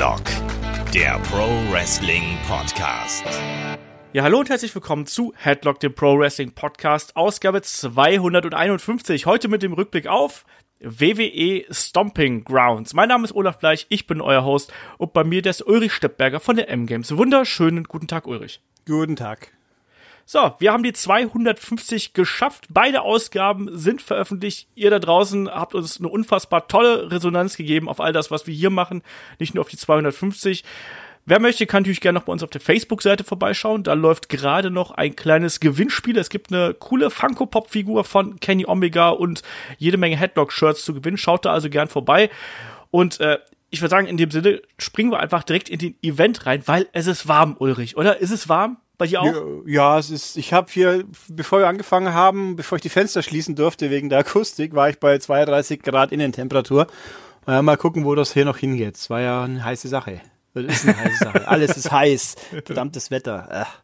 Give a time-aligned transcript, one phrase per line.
[0.00, 0.22] Headlock,
[0.94, 3.22] der Pro Wrestling Podcast.
[4.14, 9.26] Ja, hallo und herzlich willkommen zu Headlock, dem Pro Wrestling Podcast, Ausgabe 251.
[9.26, 10.46] Heute mit dem Rückblick auf
[10.80, 12.94] WWE Stomping Grounds.
[12.94, 15.92] Mein Name ist Olaf Bleich, ich bin euer Host und bei mir der ist Ulrich
[15.92, 17.14] Steppberger von der M-Games.
[17.14, 18.62] Wunderschönen guten Tag, Ulrich.
[18.86, 19.52] Guten Tag.
[20.32, 22.66] So, wir haben die 250 geschafft.
[22.70, 24.68] Beide Ausgaben sind veröffentlicht.
[24.76, 28.54] Ihr da draußen habt uns eine unfassbar tolle Resonanz gegeben auf all das, was wir
[28.54, 29.02] hier machen.
[29.40, 30.62] Nicht nur auf die 250.
[31.26, 33.82] Wer möchte, kann natürlich gerne noch bei uns auf der Facebook-Seite vorbeischauen.
[33.82, 36.16] Da läuft gerade noch ein kleines Gewinnspiel.
[36.16, 39.42] Es gibt eine coole Funko-Pop-Figur von Kenny Omega und
[39.78, 41.16] jede Menge Headlock-Shirts zu gewinnen.
[41.16, 42.30] Schaut da also gern vorbei.
[42.92, 43.40] Und äh,
[43.70, 46.86] ich würde sagen, in dem Sinne springen wir einfach direkt in den Event rein, weil
[46.92, 48.18] es ist warm, Ulrich, oder?
[48.18, 48.76] Ist es warm?
[49.00, 49.62] Bei dir auch?
[49.64, 53.56] Ja, es ist, ich habe hier, bevor wir angefangen haben, bevor ich die Fenster schließen
[53.56, 56.86] durfte wegen der Akustik, war ich bei 32 Grad Innentemperatur.
[57.46, 58.96] Äh, mal gucken, wo das hier noch hingeht.
[58.96, 60.20] Es war ja eine heiße Sache.
[60.52, 61.48] Das ist eine heiße Sache.
[61.48, 62.36] Alles ist heiß.
[62.66, 63.48] Verdammtes Wetter.
[63.50, 63.80] Ach.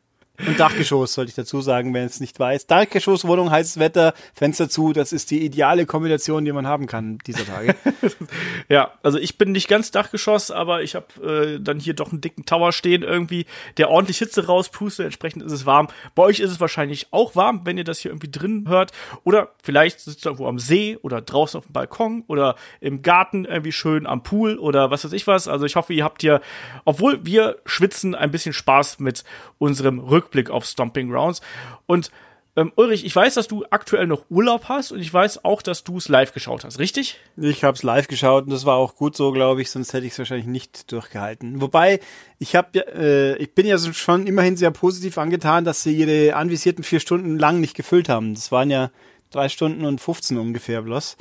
[0.47, 2.67] Und Dachgeschoss, sollte ich dazu sagen, wenn es nicht weiß.
[2.67, 7.47] Dachgeschosswohnung, heißes Wetter, Fenster zu, das ist die ideale Kombination, die man haben kann dieser
[7.47, 7.75] Tage.
[8.69, 12.21] ja, also ich bin nicht ganz Dachgeschoss, aber ich habe äh, dann hier doch einen
[12.21, 15.89] dicken Tower stehen irgendwie, der ordentlich Hitze rauspustet, entsprechend ist es warm.
[16.15, 18.93] Bei euch ist es wahrscheinlich auch warm, wenn ihr das hier irgendwie drin hört.
[19.25, 23.45] Oder vielleicht sitzt ihr irgendwo am See oder draußen auf dem Balkon oder im Garten
[23.45, 25.49] irgendwie schön am Pool oder was weiß ich was.
[25.49, 26.41] Also ich hoffe, ihr habt hier,
[26.85, 29.25] obwohl wir schwitzen, ein bisschen Spaß mit
[29.59, 31.41] unserem Rücken Rückblick auf Stomping Grounds.
[31.87, 32.11] Und
[32.59, 35.85] ähm, Ulrich, ich weiß, dass du aktuell noch Urlaub hast und ich weiß auch, dass
[35.85, 37.19] du es live geschaut hast, richtig?
[37.37, 40.07] Ich habe es live geschaut und das war auch gut so, glaube ich, sonst hätte
[40.07, 41.61] ich es wahrscheinlich nicht durchgehalten.
[41.61, 42.01] Wobei,
[42.39, 46.83] ich habe äh, ich bin ja schon immerhin sehr positiv angetan, dass sie ihre anvisierten
[46.83, 48.35] vier Stunden lang nicht gefüllt haben.
[48.35, 48.91] Das waren ja
[49.31, 51.19] drei Stunden und 15 ungefähr bloß.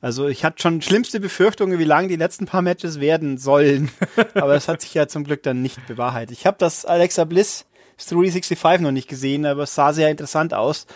[0.00, 3.88] Also ich hatte schon schlimmste Befürchtungen, wie lang die letzten paar Matches werden sollen.
[4.34, 6.36] Aber das hat sich ja zum Glück dann nicht bewahrheitet.
[6.36, 7.66] Ich habe das Alexa Bliss
[8.06, 10.86] 365 noch nicht gesehen, aber es sah sehr interessant aus.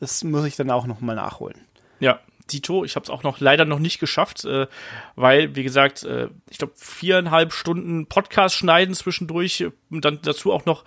[0.00, 1.60] Das muss ich dann auch noch mal nachholen.
[2.00, 2.84] Ja, Tito.
[2.84, 4.66] Ich habe es auch noch leider noch nicht geschafft, äh,
[5.14, 9.66] weil, wie gesagt, äh, ich glaube, viereinhalb Stunden Podcast schneiden zwischendurch.
[9.90, 10.84] Und dann dazu auch noch,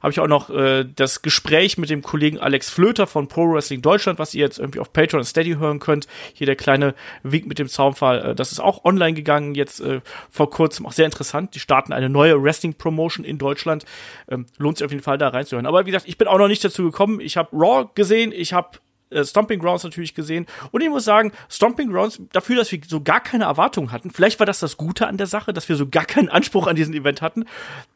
[0.00, 3.82] habe ich auch noch äh, das Gespräch mit dem Kollegen Alex Flöter von Pro Wrestling
[3.82, 6.06] Deutschland, was ihr jetzt irgendwie auf Patreon Steady hören könnt.
[6.32, 8.30] Hier der kleine Wink mit dem Zaunfall.
[8.30, 10.00] Äh, das ist auch online gegangen, jetzt äh,
[10.30, 10.86] vor kurzem.
[10.86, 11.54] Auch sehr interessant.
[11.54, 13.84] Die starten eine neue Wrestling-Promotion in Deutschland.
[14.28, 15.66] Ähm, lohnt sich auf jeden Fall da reinzuhören.
[15.66, 17.20] Aber wie gesagt, ich bin auch noch nicht dazu gekommen.
[17.20, 18.78] Ich habe Raw gesehen, ich habe
[19.10, 20.46] äh, Stomping Grounds natürlich gesehen.
[20.72, 24.38] Und ich muss sagen, Stomping Grounds, dafür, dass wir so gar keine Erwartungen hatten, vielleicht
[24.38, 26.94] war das das Gute an der Sache, dass wir so gar keinen Anspruch an diesen
[26.94, 27.44] Event hatten.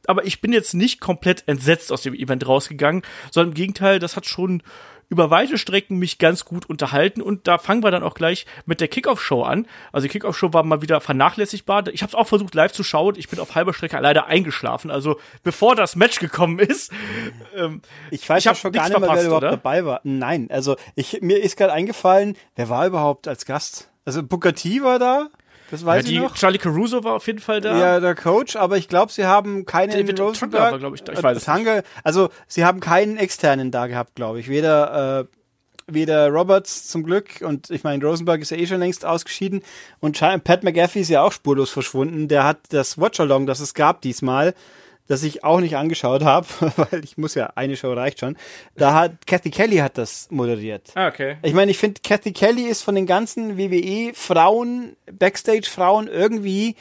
[0.07, 4.17] Aber ich bin jetzt nicht komplett entsetzt aus dem Event rausgegangen, sondern im Gegenteil, das
[4.17, 4.63] hat schon
[5.11, 8.81] über weite Strecken mich ganz gut unterhalten und da fangen wir dann auch gleich mit
[8.81, 9.67] der Kickoff-Show an.
[9.93, 11.89] Also die Kickoff-Show war mal wieder vernachlässigbar.
[11.89, 13.17] Ich habe es auch versucht live zu schauen.
[13.17, 14.91] Ich bin auf halber Strecke leider eingeschlafen.
[14.91, 16.93] Also bevor das Match gekommen ist.
[17.57, 19.51] Ähm, ich weiß ja schon gar nicht mehr, wer überhaupt oder?
[19.51, 20.01] dabei war.
[20.05, 23.91] Nein, also ich, mir ist gerade eingefallen, wer war überhaupt als Gast?
[24.05, 25.29] Also Booker T war da.
[25.71, 26.35] Das weiß ja, ich noch.
[26.35, 27.79] Charlie Caruso war auf jeden Fall da.
[27.79, 30.73] Ja, der Coach, aber ich glaube, sie haben keinen David Rosenberg.
[30.73, 31.13] War, glaube ich, da.
[31.13, 31.85] ich weiß es nicht.
[32.03, 34.49] Also, sie haben keinen externen da gehabt, glaube ich.
[34.49, 35.25] Weder äh,
[35.95, 39.63] weder Roberts zum Glück und ich meine, Rosenberg ist ja eh schon längst ausgeschieden
[40.01, 42.29] und Pat McAfee ist ja auch spurlos verschwunden.
[42.29, 44.55] Der hat das Watch-Along, das es gab diesmal,
[45.11, 48.37] das ich auch nicht angeschaut habe, weil ich muss ja, eine Show reicht schon.
[48.77, 50.93] Da hat Kathy Kelly hat das moderiert.
[50.95, 51.37] Ah, okay.
[51.43, 56.77] Ich meine, ich finde, Kathy Kelly ist von den ganzen WWE-Frauen, Backstage-Frauen irgendwie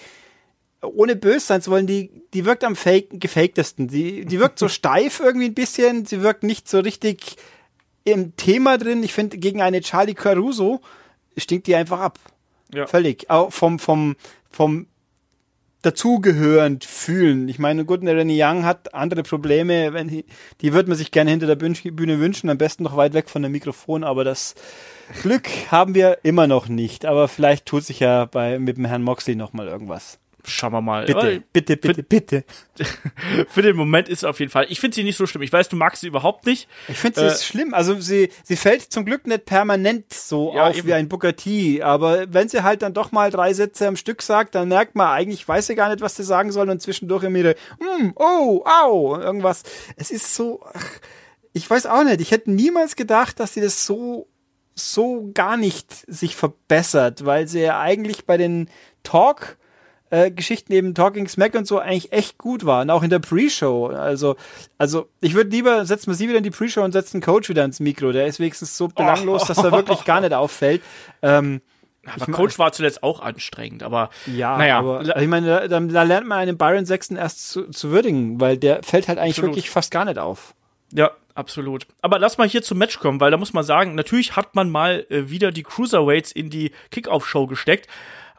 [0.83, 3.87] ohne böse sein zu wollen, die, die wirkt am fake, gefaktesten.
[3.87, 6.05] Die, die wirkt so steif irgendwie ein bisschen.
[6.05, 7.35] Sie wirkt nicht so richtig
[8.03, 9.01] im Thema drin.
[9.01, 10.81] Ich finde, gegen eine Charlie Caruso
[11.35, 12.19] stinkt die einfach ab.
[12.71, 12.85] Ja.
[12.85, 13.27] Völlig.
[13.31, 14.15] Auch vom, vom,
[14.51, 14.85] vom
[15.81, 17.47] dazugehörend fühlen.
[17.47, 20.25] Ich meine, gut, eine Rennie Young hat andere Probleme, wenn die,
[20.61, 23.41] die würde man sich gerne hinter der Bühne wünschen, am besten noch weit weg von
[23.41, 24.55] dem Mikrofon, aber das
[25.21, 27.05] Glück haben wir immer noch nicht.
[27.05, 30.19] Aber vielleicht tut sich ja bei, mit dem Herrn Moxley noch mal irgendwas.
[30.49, 31.05] Schauen wir mal.
[31.05, 32.43] Bitte, bitte, bitte, bitte.
[33.49, 34.65] Für den Moment ist es auf jeden Fall.
[34.69, 35.43] Ich finde sie nicht so schlimm.
[35.43, 36.67] Ich weiß, du magst sie überhaupt nicht.
[36.87, 37.73] Ich finde sie äh, ist schlimm.
[37.73, 40.87] Also sie, sie fällt zum Glück nicht permanent so ja, auf eben.
[40.87, 41.81] wie ein Booker T.
[41.83, 45.07] Aber wenn sie halt dann doch mal drei Sätze am Stück sagt, dann merkt man
[45.07, 48.63] eigentlich, weiß sie gar nicht, was sie sagen soll und zwischendurch immer ihre, mm, oh,
[48.65, 49.63] au, irgendwas.
[49.95, 50.99] Es ist so, ach,
[51.53, 52.21] ich weiß auch nicht.
[52.21, 54.27] Ich hätte niemals gedacht, dass sie das so
[54.75, 58.69] so gar nicht sich verbessert, weil sie ja eigentlich bei den
[59.03, 59.57] Talk
[60.09, 63.87] äh, Geschichten eben Talking Smack und so eigentlich echt gut waren, auch in der Pre-Show.
[63.87, 64.35] Also,
[64.77, 67.63] also ich würde lieber, setzen wir sie wieder in die Pre-Show und setzen Coach wieder
[67.63, 68.11] ins Mikro.
[68.11, 70.81] Der ist wenigstens so belanglos, dass er wirklich gar nicht auffällt.
[71.21, 71.61] Ähm,
[72.05, 74.79] Aber ich Coach war zuletzt auch anstrengend, aber ja, naja.
[74.79, 78.57] aber ich meine, da, da, lernt man einen Byron Sexton erst zu, zu würdigen, weil
[78.57, 79.55] der fällt halt eigentlich absolut.
[79.55, 80.55] wirklich fast gar nicht auf.
[80.93, 81.85] Ja, absolut.
[82.01, 84.69] Aber lass mal hier zum Match kommen, weil da muss man sagen, natürlich hat man
[84.69, 87.87] mal äh, wieder die Cruiserweights in die Kickoff-Show gesteckt.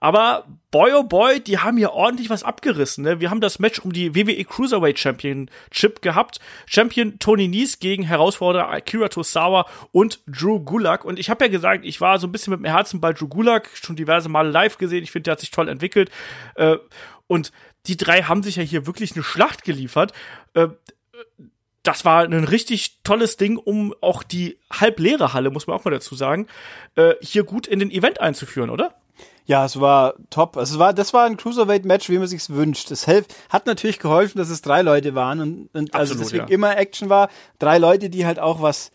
[0.01, 3.05] Aber boy oh boy, die haben hier ordentlich was abgerissen.
[3.05, 3.21] Ne?
[3.21, 6.41] Wir haben das Match um die WWE Cruiserweight Championship gehabt.
[6.67, 11.05] Champion Tony Nies gegen Herausforderer Akira Tosawa und Drew Gulak.
[11.05, 13.29] Und ich habe ja gesagt, ich war so ein bisschen mit dem Herzen bei Drew
[13.29, 15.05] Gulak, schon diverse Male live gesehen.
[15.05, 16.11] Ich finde, der hat sich toll entwickelt.
[16.55, 16.79] Äh,
[17.27, 17.53] und
[17.87, 20.13] die drei haben sich ja hier wirklich eine Schlacht geliefert.
[20.55, 20.69] Äh,
[21.83, 25.91] das war ein richtig tolles Ding, um auch die halbleere Halle, muss man auch mal
[25.91, 26.47] dazu sagen,
[26.95, 28.95] äh, hier gut in den Event einzuführen, oder?
[29.47, 30.57] Ja, es war top.
[30.57, 32.91] Also es war, das war ein Cruiserweight-Match, wie man sich's wünscht.
[32.91, 36.49] Es hat natürlich geholfen, dass es drei Leute waren und, und also Absolut, also deswegen
[36.49, 36.55] ja.
[36.55, 37.29] immer Action war.
[37.59, 38.91] Drei Leute, die halt auch was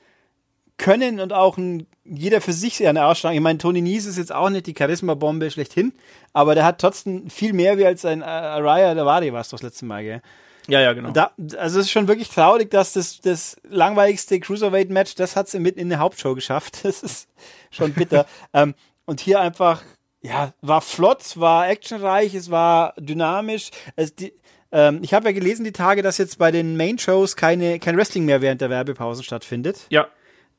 [0.78, 3.38] können und auch ein, jeder für sich eine Ausstrahlung.
[3.38, 5.94] Ich meine, Tony Nies ist jetzt auch nicht die Charisma-Bombe schlechthin,
[6.34, 9.62] aber der hat trotzdem viel mehr wie als ein äh, Araya Davari war es das
[9.62, 10.22] letzte Mal, gell?
[10.68, 11.12] Ja, ja, genau.
[11.12, 15.54] Da, also es ist schon wirklich traurig, dass das, das langweiligste Cruiserweight-Match, das hat es
[15.54, 16.80] mitten in der Hauptshow geschafft.
[16.84, 17.28] Das ist
[17.72, 18.26] schon bitter.
[18.54, 18.74] ähm,
[19.06, 19.84] und hier einfach
[20.26, 23.70] ja, war flott, war actionreich, es war dynamisch.
[23.96, 24.34] Es, die,
[24.72, 28.26] ähm, ich habe ja gelesen die Tage, dass jetzt bei den Main-Shows keine, kein Wrestling
[28.26, 29.86] mehr während der Werbepausen stattfindet.
[29.90, 30.08] Ja.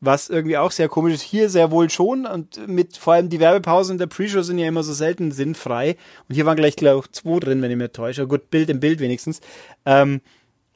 [0.00, 1.22] Was irgendwie auch sehr komisch ist.
[1.22, 4.68] Hier sehr wohl schon und mit vor allem die Werbepausen in der Pre-Show sind ja
[4.68, 5.96] immer so selten sinnfrei.
[6.28, 8.26] Und hier waren gleich, glaube ich, zwei drin, wenn ich mir täusche.
[8.26, 9.40] Gut, Bild im Bild wenigstens.
[9.84, 10.20] Ähm,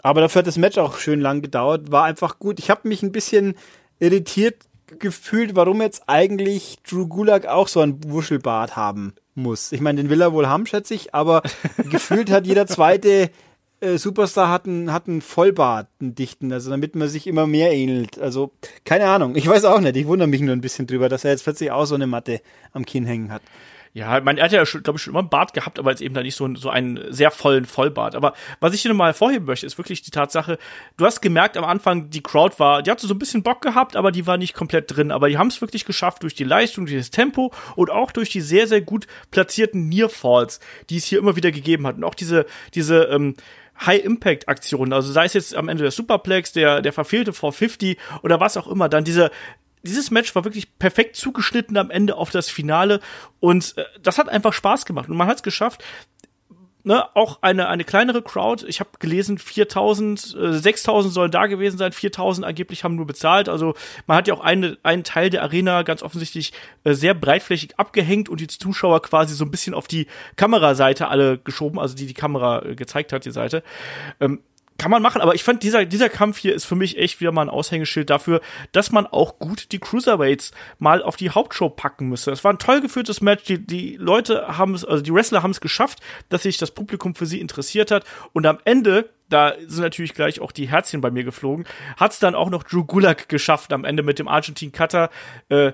[0.02, 1.92] aber dafür hat das Match auch schön lang gedauert.
[1.92, 2.58] War einfach gut.
[2.58, 3.54] Ich habe mich ein bisschen
[4.00, 4.56] irritiert
[4.98, 9.72] gefühlt, warum jetzt eigentlich Drew Gulak auch so ein Wuschelbart haben muss.
[9.72, 11.42] Ich meine, den will er wohl haben, schätze ich, aber
[11.90, 13.30] gefühlt hat jeder zweite
[13.80, 17.72] äh, Superstar hat einen, hat einen Vollbart, einen dichten, also damit man sich immer mehr
[17.72, 18.18] ähnelt.
[18.18, 18.52] Also,
[18.84, 19.36] keine Ahnung.
[19.36, 19.96] Ich weiß auch nicht.
[19.96, 22.40] Ich wundere mich nur ein bisschen drüber, dass er jetzt plötzlich auch so eine Matte
[22.72, 23.42] am Kinn hängen hat.
[23.92, 26.22] Ja, man, hat ja, glaube ich, schon immer einen Bart gehabt, aber jetzt eben da
[26.22, 28.14] nicht so, so einen sehr vollen Vollbart.
[28.14, 30.58] Aber was ich hier nochmal hervorheben möchte, ist wirklich die Tatsache,
[30.96, 33.96] du hast gemerkt am Anfang, die Crowd war, die hatte so ein bisschen Bock gehabt,
[33.96, 35.10] aber die war nicht komplett drin.
[35.10, 38.30] Aber die haben es wirklich geschafft durch die Leistung, durch das Tempo und auch durch
[38.30, 41.96] die sehr, sehr gut platzierten Nearfalls, die es hier immer wieder gegeben hat.
[41.96, 43.34] Und auch diese, diese, ähm,
[43.84, 48.58] High-Impact-Aktionen, also sei es jetzt am Ende der Superplex, der, der verfehlte 450 oder was
[48.58, 49.30] auch immer, dann diese,
[49.82, 53.00] dieses Match war wirklich perfekt zugeschnitten am Ende auf das Finale
[53.38, 55.82] und äh, das hat einfach Spaß gemacht und man hat es geschafft,
[56.84, 58.64] ne, auch eine, eine kleinere Crowd.
[58.66, 63.48] Ich habe gelesen, 4000, äh, 6000 sollen da gewesen sein, 4000 angeblich haben nur bezahlt.
[63.48, 63.74] Also
[64.06, 66.52] man hat ja auch eine, einen Teil der Arena ganz offensichtlich
[66.84, 70.06] äh, sehr breitflächig abgehängt und die Zuschauer quasi so ein bisschen auf die
[70.36, 73.62] Kameraseite alle geschoben, also die die Kamera äh, gezeigt hat, die Seite.
[74.20, 74.40] Ähm,
[74.80, 77.32] kann man machen, aber ich fand, dieser, dieser Kampf hier ist für mich echt wieder
[77.32, 78.40] mal ein Aushängeschild dafür,
[78.72, 82.30] dass man auch gut die Cruiserweights mal auf die Hauptshow packen müsste.
[82.30, 83.44] Es war ein toll geführtes Match.
[83.44, 85.98] Die, die Leute haben es, also die Wrestler haben es geschafft,
[86.30, 88.06] dass sich das Publikum für sie interessiert hat.
[88.32, 91.66] Und am Ende, da sind natürlich gleich auch die Herzchen bei mir geflogen,
[91.98, 95.10] hat es dann auch noch Drew Gulak geschafft am Ende mit dem Argentin Cutter.
[95.50, 95.72] Äh,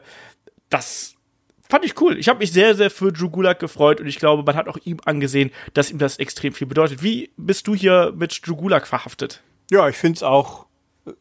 [0.68, 1.15] das
[1.68, 2.18] fand ich cool.
[2.18, 4.78] Ich habe mich sehr, sehr für Drew Gulak gefreut und ich glaube, man hat auch
[4.84, 7.02] ihm angesehen, dass ihm das extrem viel bedeutet.
[7.02, 9.42] Wie bist du hier mit Drew Gulak verhaftet?
[9.70, 10.66] Ja, ich finde es auch
[11.06, 11.12] äh,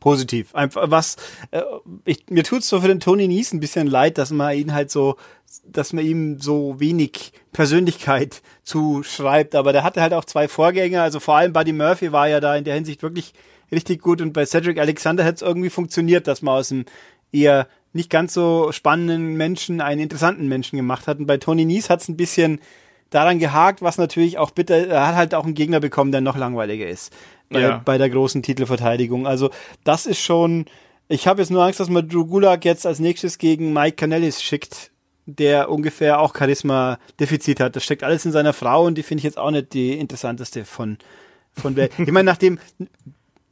[0.00, 0.54] positiv.
[0.54, 1.16] Einfach was,
[1.50, 1.62] äh,
[2.04, 4.90] ich, mir tut's so für den Tony Nies ein bisschen leid, dass man ihn halt
[4.90, 5.16] so,
[5.66, 11.20] dass man ihm so wenig Persönlichkeit zuschreibt, aber der hatte halt auch zwei Vorgänger, also
[11.20, 13.32] vor allem Buddy Murphy war ja da in der Hinsicht wirklich
[13.72, 16.84] richtig gut und bei Cedric Alexander hat es irgendwie funktioniert, dass man aus dem
[17.32, 21.18] eher nicht ganz so spannenden Menschen einen interessanten Menschen gemacht hat.
[21.18, 22.60] Und bei Tony Nies hat es ein bisschen
[23.10, 26.36] daran gehakt, was natürlich auch bitter, er hat halt auch einen Gegner bekommen, der noch
[26.36, 27.12] langweiliger ist.
[27.50, 27.80] Bei, ja.
[27.82, 29.26] bei der großen Titelverteidigung.
[29.26, 29.50] Also,
[29.82, 30.66] das ist schon,
[31.08, 34.42] ich habe jetzt nur Angst, dass man Drew Gulak jetzt als nächstes gegen Mike Canellis
[34.42, 34.90] schickt,
[35.24, 37.74] der ungefähr auch Charisma-Defizit hat.
[37.74, 40.66] Das steckt alles in seiner Frau und die finde ich jetzt auch nicht die interessanteste
[40.66, 40.98] von,
[41.54, 41.92] von Welt.
[41.98, 42.58] Ich meine, nachdem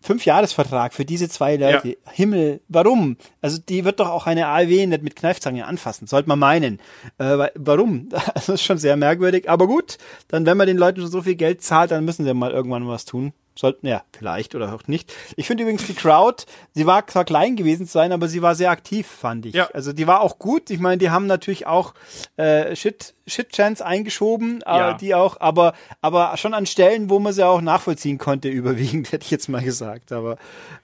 [0.06, 1.88] Fünfjahresvertrag für diese zwei Leute.
[1.88, 2.12] Ja.
[2.12, 3.16] Himmel, warum?
[3.42, 6.80] Also die wird doch auch eine AEW nicht mit Kneifzange anfassen, sollte man meinen.
[7.18, 8.08] Äh, warum?
[8.34, 9.50] Das ist schon sehr merkwürdig.
[9.50, 9.98] Aber gut,
[10.28, 12.86] dann wenn man den Leuten schon so viel Geld zahlt, dann müssen sie mal irgendwann
[12.86, 13.32] was tun.
[13.58, 15.12] Sollten, ja, vielleicht oder auch nicht.
[15.36, 16.44] Ich finde übrigens die Crowd,
[16.74, 19.54] sie war zwar klein gewesen zu sein, aber sie war sehr aktiv, fand ich.
[19.54, 19.68] Ja.
[19.72, 20.70] Also die war auch gut.
[20.70, 21.94] Ich meine, die haben natürlich auch
[22.36, 24.92] äh, Shit, Shit Chance eingeschoben, äh, ja.
[24.94, 25.72] die auch, aber,
[26.02, 29.62] aber schon an Stellen, wo man sie auch nachvollziehen konnte, überwiegend, hätte ich jetzt mal
[29.62, 30.12] gesagt.
[30.12, 30.36] Aber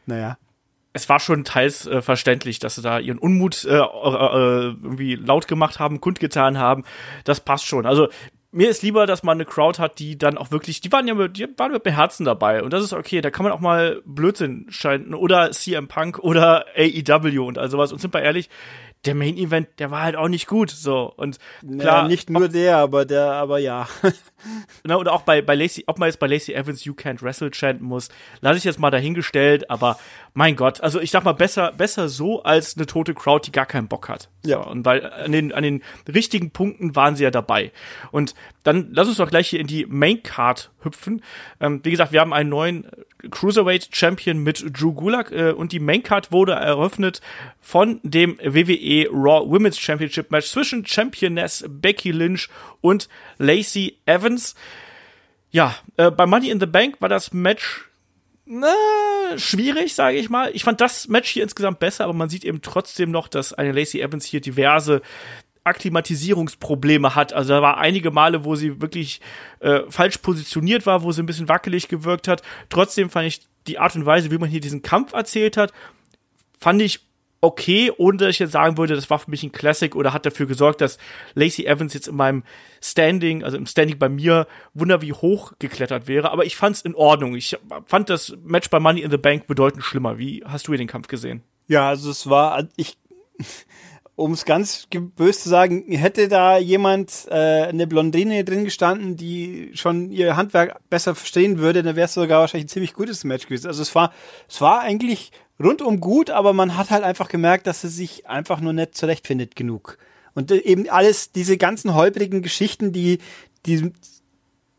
[0.07, 0.39] naja
[0.93, 5.15] es war schon teils äh, verständlich, dass sie da ihren Unmut äh, äh, äh, irgendwie
[5.15, 6.85] laut gemacht haben, kundgetan haben.
[7.25, 7.87] Das passt schon.
[7.87, 8.09] Also
[8.53, 11.15] mir ist lieber, dass man eine Crowd hat, die dann auch wirklich, die waren ja
[11.15, 13.61] mit, die waren mit dem Herzen dabei und das ist okay, da kann man auch
[13.61, 18.51] mal Blödsinn schalten oder CM Punk oder AEW und all sowas und sind wir ehrlich,
[19.05, 21.13] der Main Event, der war halt auch nicht gut, so.
[21.17, 22.03] Und klar.
[22.03, 23.89] Ja, nicht nur der, aber der, aber ja.
[24.85, 27.51] ne, und auch bei, bei Lacey, ob man jetzt bei Lacey Evans You Can't Wrestle
[27.51, 28.09] chanten muss,
[28.41, 29.99] lasse ich jetzt mal dahingestellt, aber
[30.35, 33.67] mein Gott, also ich sag mal, besser, besser so als eine tote Crowd, die gar
[33.67, 34.29] keinen Bock hat.
[34.45, 34.63] Ja.
[34.63, 35.83] So, und weil an den, an den
[36.13, 37.73] richtigen Punkten waren sie ja dabei.
[38.11, 41.23] Und dann lass uns doch gleich hier in die Main Card hüpfen.
[41.61, 42.87] Ähm, wie gesagt, wir haben einen neuen
[43.31, 47.21] Cruiserweight Champion mit Drew Gulak äh, und die Main Card wurde eröffnet
[47.61, 52.49] von dem WWE Raw Women's Championship Match zwischen Championess Becky Lynch
[52.81, 53.09] und
[53.39, 54.32] Lacey Evans.
[55.51, 57.87] Ja, äh, bei Money in the Bank war das Match
[58.45, 58.75] na,
[59.37, 60.51] schwierig, sage ich mal.
[60.53, 63.73] Ich fand das Match hier insgesamt besser, aber man sieht eben trotzdem noch, dass eine
[63.73, 65.01] Lacey Evans hier diverse
[65.65, 67.33] Akklimatisierungsprobleme hat.
[67.33, 69.21] Also da war einige Male, wo sie wirklich
[69.61, 72.43] äh, falsch positioniert war, wo sie ein bisschen wackelig gewirkt hat.
[72.69, 75.73] Trotzdem fand ich die Art und Weise, wie man hier diesen Kampf erzählt hat,
[76.59, 77.01] fand ich
[77.43, 80.25] okay, ohne dass ich jetzt sagen würde, das war für mich ein Classic oder hat
[80.25, 80.97] dafür gesorgt, dass
[81.35, 82.45] Lacey Evans jetzt in meinem
[82.81, 86.31] Standing, also im Standing bei mir, wunder wie hoch geklettert wäre.
[86.31, 87.35] Aber ich fand es in Ordnung.
[87.35, 90.19] Ich fand das Match bei Money in the Bank bedeutend schlimmer.
[90.19, 91.43] Wie hast du hier den Kampf gesehen?
[91.67, 92.97] Ja, also es war, ich,
[94.15, 97.35] um es ganz böse zu sagen, hätte da jemand äh,
[97.65, 102.41] eine Blondine drin gestanden, die schon ihr Handwerk besser verstehen würde, dann wäre es sogar
[102.41, 103.67] wahrscheinlich ein ziemlich gutes Match gewesen.
[103.67, 104.13] Also es war,
[104.49, 108.61] es war eigentlich rundum gut, aber man hat halt einfach gemerkt, dass sie sich einfach
[108.61, 109.99] nur nicht zurechtfindet genug.
[110.35, 113.19] Und äh, eben alles, diese ganzen holprigen Geschichten, die,
[113.67, 113.93] die,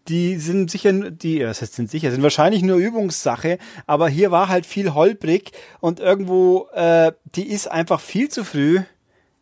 [0.08, 4.50] die sind sicher, die, das heißt, sind sicher, sind wahrscheinlich nur Übungssache, aber hier war
[4.50, 8.82] halt viel holprig und irgendwo, äh, die ist einfach viel zu früh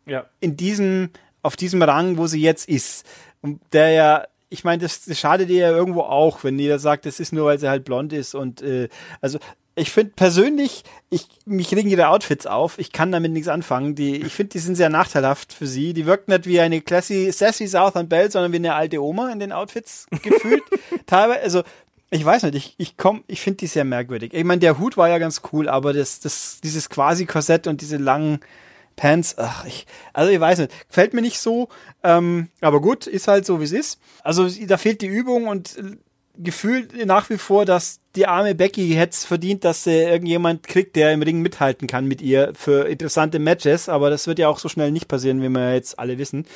[0.06, 0.26] ja.
[0.40, 1.10] in diesem,
[1.42, 3.04] auf diesem Rang, wo sie jetzt ist.
[3.40, 7.06] Und der ja, ich meine, das, das schadet ihr ja irgendwo auch, wenn jeder sagt,
[7.06, 8.88] das ist nur, weil sie halt blond ist und äh,
[9.20, 9.38] also
[9.74, 12.78] ich finde persönlich, ich, mich regen ihre Outfits auf.
[12.78, 13.94] Ich kann damit nichts anfangen.
[13.94, 15.94] Die, ich finde, die sind sehr nachteilhaft für sie.
[15.94, 19.40] Die wirkt nicht wie eine classy, sassy Southern Belle, sondern wie eine alte Oma in
[19.40, 20.62] den Outfits gefühlt.
[21.06, 21.62] Teilweise, also,
[22.10, 24.34] ich weiß nicht, ich, ich komm, ich finde die sehr merkwürdig.
[24.34, 27.80] Ich meine, der Hut war ja ganz cool, aber das, das, dieses quasi Korsett und
[27.80, 28.40] diese langen,
[28.96, 31.70] Pants, ach, ich, also ich weiß nicht, gefällt mir nicht so,
[32.02, 33.98] ähm, aber gut, ist halt so, wie es ist.
[34.22, 35.76] Also da fehlt die Übung und
[36.36, 40.96] gefühlt nach wie vor, dass die arme Becky hätte es verdient, dass sie irgendjemand kriegt,
[40.96, 44.58] der im Ring mithalten kann mit ihr für interessante Matches, aber das wird ja auch
[44.58, 46.46] so schnell nicht passieren, wie wir jetzt alle wissen.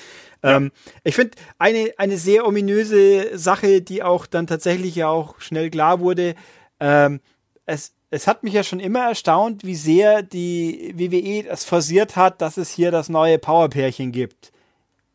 [0.43, 0.57] Ja.
[0.57, 0.73] Ähm,
[1.05, 6.01] ich finde eine, eine sehr ominöse Sache, die auch dann tatsächlich ja auch schnell klar
[6.01, 6.35] wurde,
[6.81, 7.21] ähm,
[7.65, 12.41] es, es hat mich ja schon immer erstaunt, wie sehr die WWE das forciert hat,
[12.41, 14.53] dass es hier das neue Powerpärchen gibt.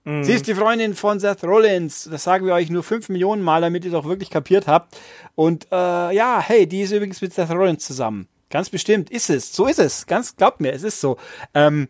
[0.03, 0.24] Mhm.
[0.24, 2.10] Sie ist die Freundin von Seth Rollins.
[2.12, 4.98] Das sagen wir euch nur fünf Millionen Mal, damit ihr es auch wirklich kapiert habt.
[5.36, 5.75] Und äh,
[6.15, 8.27] ja, hey, die ist übrigens mit Seth Rollins zusammen.
[8.50, 9.53] Ganz bestimmt ist es.
[9.53, 10.05] So ist es.
[10.08, 11.17] Ganz glaubt mir, es ist so.
[11.53, 11.88] Ähm,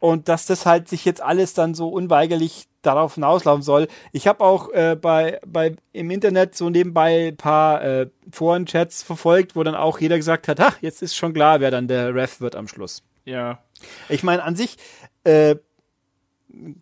[0.00, 3.86] und dass das halt sich jetzt alles dann so unweigerlich darauf hinauslaufen soll.
[4.10, 9.54] Ich habe auch äh, bei, bei im Internet so nebenbei ein paar äh, Foren-Chats verfolgt,
[9.54, 12.40] wo dann auch jeder gesagt hat, ha, jetzt ist schon klar, wer dann der Ref
[12.40, 13.04] wird am Schluss.
[13.24, 13.62] Ja.
[14.08, 14.76] Ich meine, an sich
[15.22, 15.54] äh,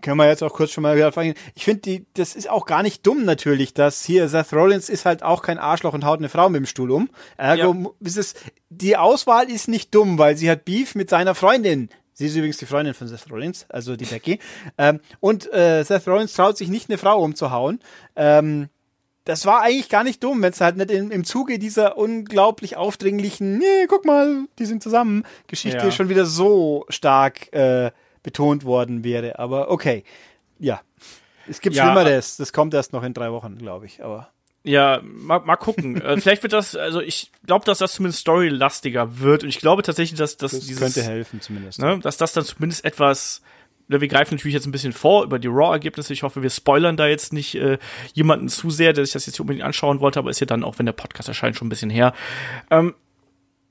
[0.02, 1.34] können wir jetzt auch kurz schon mal wieder fragen.
[1.54, 5.04] Ich finde, die, das ist auch gar nicht dumm natürlich, dass hier Seth Rollins ist
[5.04, 7.10] halt auch kein Arschloch und haut eine Frau mit dem Stuhl um.
[7.36, 7.90] Ergo ja.
[8.00, 8.34] ist es,
[8.68, 11.88] die Auswahl ist nicht dumm, weil sie hat Beef mit seiner Freundin.
[12.12, 14.40] Sie ist übrigens die Freundin von Seth Rollins, also die Becky.
[14.78, 17.80] ähm, und äh, Seth Rollins traut sich nicht, eine Frau umzuhauen.
[18.16, 18.68] Ähm,
[19.24, 22.76] das war eigentlich gar nicht dumm, wenn es halt nicht in, im Zuge dieser unglaublich
[22.76, 25.90] aufdringlichen, nee, guck mal, die sind zusammen, Geschichte ja.
[25.90, 27.90] schon wieder so stark äh,
[28.22, 29.38] betont worden wäre.
[29.38, 30.04] Aber okay,
[30.58, 30.80] ja.
[31.48, 32.36] Es gibt ja, Schlimmeres.
[32.36, 34.04] Das kommt erst noch in drei Wochen, glaube ich.
[34.04, 34.30] Aber
[34.62, 36.00] ja, mal, mal gucken.
[36.02, 39.42] äh, vielleicht wird das, also ich glaube, dass das zumindest storylastiger wird.
[39.42, 41.80] Und ich glaube tatsächlich, dass, dass das dieses, könnte helfen zumindest.
[41.80, 43.42] Ne, dass das dann zumindest etwas
[43.98, 46.12] wir greifen natürlich jetzt ein bisschen vor über die Raw-Ergebnisse.
[46.12, 47.78] Ich hoffe, wir spoilern da jetzt nicht äh,
[48.14, 50.62] jemanden zu sehr, der sich das jetzt hier unbedingt anschauen wollte, aber ist ja dann
[50.62, 52.14] auch, wenn der Podcast erscheint, schon ein bisschen her.
[52.70, 52.94] Ähm,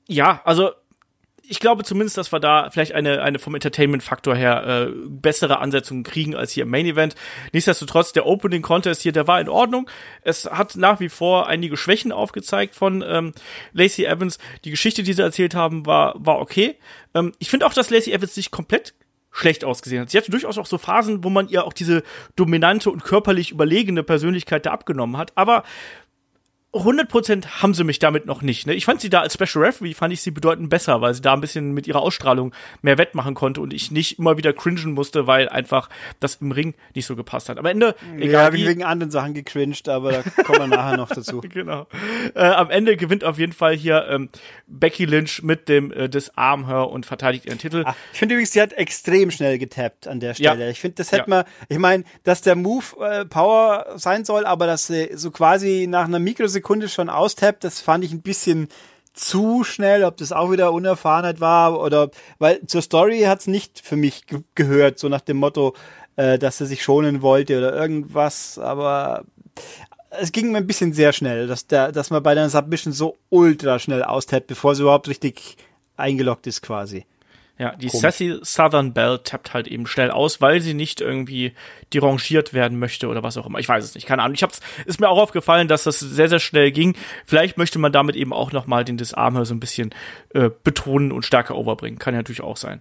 [0.08, 0.72] ja, also
[1.50, 6.04] ich glaube zumindest, dass wir da vielleicht eine, eine vom Entertainment-Faktor her äh, bessere Ansetzungen
[6.04, 7.16] kriegen als hier im Main Event.
[7.52, 9.90] Nichtsdestotrotz, der Opening Contest hier, der war in Ordnung.
[10.22, 13.32] Es hat nach wie vor einige Schwächen aufgezeigt von ähm,
[13.72, 14.38] Lacey Evans.
[14.64, 16.76] Die Geschichte, die sie erzählt haben, war, war okay.
[17.14, 18.94] Ähm, ich finde auch, dass Lacey Evans nicht komplett
[19.32, 20.10] schlecht ausgesehen hat.
[20.10, 22.04] Sie hatte durchaus auch so Phasen, wo man ihr auch diese
[22.36, 25.32] dominante und körperlich überlegene Persönlichkeit da abgenommen hat.
[25.34, 25.64] Aber
[26.72, 28.66] 100% haben sie mich damit noch nicht.
[28.68, 28.74] Ne?
[28.74, 31.32] Ich fand sie da als Special Referee, fand ich sie bedeutend besser, weil sie da
[31.32, 35.26] ein bisschen mit ihrer Ausstrahlung mehr wettmachen konnte und ich nicht immer wieder cringen musste,
[35.26, 35.88] weil einfach
[36.20, 37.58] das im Ring nicht so gepasst hat.
[37.58, 41.08] Am Ende, egal ja, wie, wegen anderen Sachen gecringed, aber da kommen wir nachher noch
[41.08, 41.40] dazu.
[41.52, 41.88] genau.
[42.36, 44.28] Äh, am Ende gewinnt auf jeden Fall hier ähm,
[44.68, 47.82] Becky Lynch mit dem äh, Disarm und verteidigt ihren Titel.
[47.84, 50.64] Ach, ich finde übrigens, sie hat extrem schnell getappt an der Stelle.
[50.64, 50.70] Ja.
[50.70, 51.36] Ich finde, das hätte ja.
[51.36, 55.86] man, ich meine, dass der Move äh, Power sein soll, aber dass sie so quasi
[55.88, 58.68] nach einer Mikrosekunde Sekunde schon austappt, das fand ich ein bisschen
[59.14, 63.80] zu schnell, ob das auch wieder Unerfahrenheit war oder weil zur Story hat es nicht
[63.80, 65.74] für mich ge gehört, so nach dem Motto,
[66.16, 69.24] äh, dass er sich schonen wollte oder irgendwas, aber
[70.10, 73.16] es ging mir ein bisschen sehr schnell, dass der, dass man bei der Submission so
[73.30, 75.56] ultra schnell austappt, bevor sie überhaupt richtig
[75.96, 77.06] eingeloggt ist quasi.
[77.60, 78.00] Ja, die Komisch.
[78.00, 81.52] Sassy Southern Belle tappt halt eben schnell aus, weil sie nicht irgendwie
[81.92, 83.58] derangiert werden möchte oder was auch immer.
[83.58, 84.34] Ich weiß es nicht, keine Ahnung.
[84.34, 86.96] Ich hab's, ist mir auch aufgefallen, dass das sehr, sehr schnell ging.
[87.26, 89.94] Vielleicht möchte man damit eben auch nochmal den Disarmer so ein bisschen
[90.32, 91.98] äh, betonen und stärker overbringen.
[91.98, 92.80] Kann ja natürlich auch sein.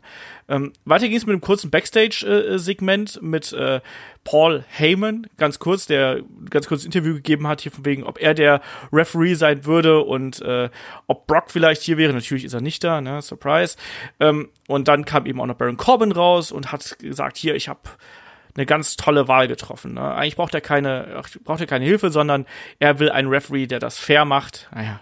[0.50, 3.80] Ähm, weiter ging es mit einem kurzen Backstage-Segment äh, mit äh,
[4.24, 8.34] Paul Heyman, ganz kurz, der ganz kurz Interview gegeben hat, hier von wegen, ob er
[8.34, 10.70] der Referee sein würde und äh,
[11.08, 12.14] ob Brock vielleicht hier wäre.
[12.14, 13.22] Natürlich ist er nicht da, ne?
[13.22, 13.78] Surprise.
[14.20, 17.70] Ähm, und dann kam eben auch noch Baron Corbin raus und hat gesagt, hier, ich
[17.70, 17.82] habe
[18.56, 19.94] eine ganz tolle Wahl getroffen.
[19.94, 20.14] Ne?
[20.14, 22.46] Eigentlich braucht er keine, braucht er keine Hilfe, sondern
[22.80, 24.70] er will einen Referee, der das fair macht.
[24.74, 25.00] Naja,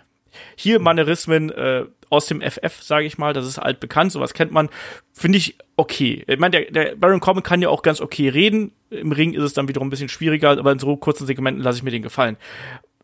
[0.56, 4.70] hier Manierismen äh, aus dem FF, sage ich mal, das ist altbekannt, sowas kennt man,
[5.14, 6.24] finde ich okay.
[6.28, 8.72] Ich meine, der, der Baron Corbin kann ja auch ganz okay reden.
[8.90, 11.78] Im Ring ist es dann wiederum ein bisschen schwieriger, aber in so kurzen Segmenten lasse
[11.78, 12.38] ich mir den gefallen.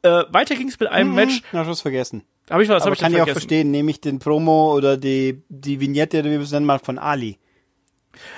[0.01, 1.41] Äh, weiter ging es mit einem mhm, Match.
[1.51, 2.23] Na, was vergessen.
[2.49, 2.83] Hab ich was?
[2.83, 6.31] Aber hab ich kann ich auch verstehen, nämlich den Promo oder die die Vignette, wie
[6.31, 7.37] wir es nennen mal von Ali.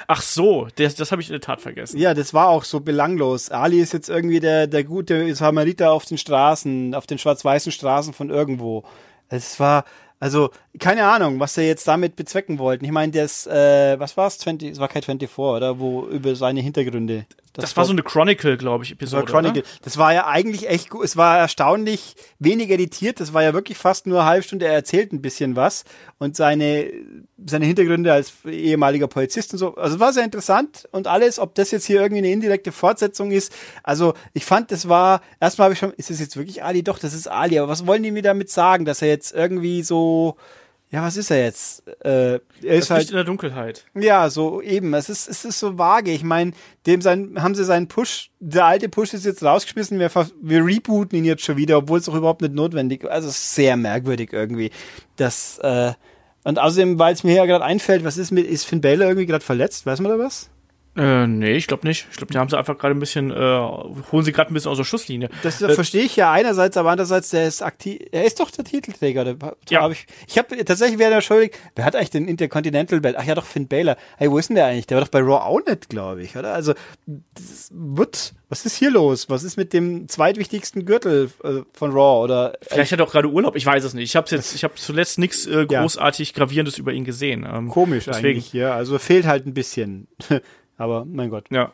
[0.08, 1.98] Ach so, das, das habe ich in der Tat vergessen.
[1.98, 3.50] Ja, das war auch so belanglos.
[3.50, 8.14] Ali ist jetzt irgendwie der, der gute Samariter auf den Straßen, auf den schwarz-weißen Straßen
[8.14, 8.84] von irgendwo.
[9.30, 9.86] Es war,
[10.20, 12.86] also, keine Ahnung, was sie jetzt damit bezwecken wollten.
[12.86, 14.38] Ich meine, das, äh, was war's?
[14.40, 15.80] 20, es war kein 24, oder?
[15.80, 17.26] Wo über seine Hintergründe.
[17.56, 19.24] Das, das war, so eine Chronicle, glaube ich, Episode.
[19.24, 19.62] Das war Chronicle.
[19.62, 19.80] Oder?
[19.82, 21.06] Das war ja eigentlich echt gut.
[21.06, 23.22] Es war erstaunlich wenig editiert.
[23.22, 24.66] Das war ja wirklich fast nur eine halbe Stunde.
[24.66, 25.86] Er erzählt ein bisschen was.
[26.18, 26.92] Und seine,
[27.46, 29.76] seine Hintergründe als ehemaliger Polizist und so.
[29.76, 31.40] Also war sehr interessant und alles.
[31.40, 33.54] Ob das jetzt hier irgendwie eine indirekte Fortsetzung ist.
[33.84, 36.84] Also ich fand, das war, erstmal habe ich schon, ist das jetzt wirklich Ali?
[36.84, 37.58] Doch, das ist Ali.
[37.58, 38.84] Aber was wollen die mir damit sagen?
[38.84, 40.36] Dass er jetzt irgendwie so,
[40.96, 41.86] ja, was ist er jetzt?
[42.06, 43.84] Äh, er das ist halt in der Dunkelheit.
[43.96, 44.94] Ja, so eben.
[44.94, 46.12] Es ist, es ist so vage.
[46.12, 46.54] Ich meine,
[46.88, 50.00] dem sein, haben sie seinen Push, der alte Push ist jetzt rausgeschmissen.
[50.00, 50.10] Wir,
[50.42, 53.04] wir rebooten ihn jetzt schon wieder, obwohl es doch überhaupt nicht notwendig.
[53.04, 53.10] ist.
[53.10, 54.72] Also sehr merkwürdig irgendwie.
[55.18, 55.92] Das äh,
[56.46, 59.26] und außerdem, weil es mir ja gerade einfällt, was ist mit, ist Finn Balor irgendwie
[59.26, 59.86] gerade verletzt?
[59.86, 60.50] Weiß man da was?
[60.98, 62.08] Äh, nee, ich glaube nicht.
[62.10, 64.72] Ich glaube, die haben sie einfach gerade ein bisschen, äh, holen sie gerade ein bisschen
[64.72, 65.30] aus der Schusslinie.
[65.44, 68.64] Das äh, verstehe ich ja einerseits, aber andererseits, der ist aktiv, er ist doch der
[68.64, 69.26] Titelträger.
[69.26, 69.36] Der,
[69.70, 69.82] ja.
[69.82, 73.16] Hab ich ich habe tatsächlich wäre schuldig, wer hat eigentlich den Intercontinental Belt?
[73.20, 73.98] Ach ja, doch Finn Baylor.
[74.18, 74.88] Hey, wo ist denn der eigentlich?
[74.88, 76.54] Der war doch bei Raw auch nicht, glaube ich, oder?
[76.54, 76.74] Also,
[77.72, 79.30] wird, was ist hier los?
[79.30, 82.54] Was ist mit dem zweitwichtigsten Gürtel äh, von Raw oder?
[82.62, 84.06] Vielleicht hat er auch gerade Urlaub, ich weiß es nicht.
[84.06, 86.36] Ich habe jetzt, ich habe zuletzt nichts äh, großartig ja.
[86.38, 87.46] gravierendes über ihn gesehen.
[87.52, 88.28] Ähm, Komisch deswegen.
[88.28, 88.74] eigentlich, ja.
[88.74, 90.08] Also fehlt halt ein bisschen.
[90.78, 91.46] Aber mein Gott.
[91.52, 91.72] Ja.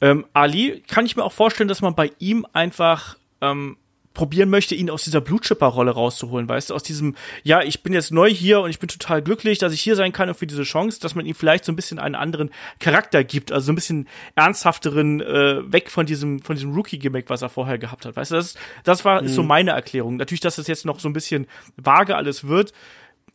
[0.00, 3.76] Ähm, Ali kann ich mir auch vorstellen, dass man bei ihm einfach ähm,
[4.14, 8.12] probieren möchte, ihn aus dieser Blutschipper-Rolle rauszuholen, weißt du, aus diesem, ja, ich bin jetzt
[8.12, 10.62] neu hier und ich bin total glücklich, dass ich hier sein kann und für diese
[10.62, 13.74] Chance, dass man ihm vielleicht so ein bisschen einen anderen Charakter gibt, also so ein
[13.74, 18.30] bisschen ernsthafteren, äh, weg von diesem, von diesem Rookie-Gimmick, was er vorher gehabt hat, weißt
[18.30, 19.26] du, das, das war, mhm.
[19.26, 19.48] ist so mhm.
[19.48, 20.16] meine Erklärung.
[20.16, 22.72] Natürlich, dass das jetzt noch so ein bisschen vage alles wird,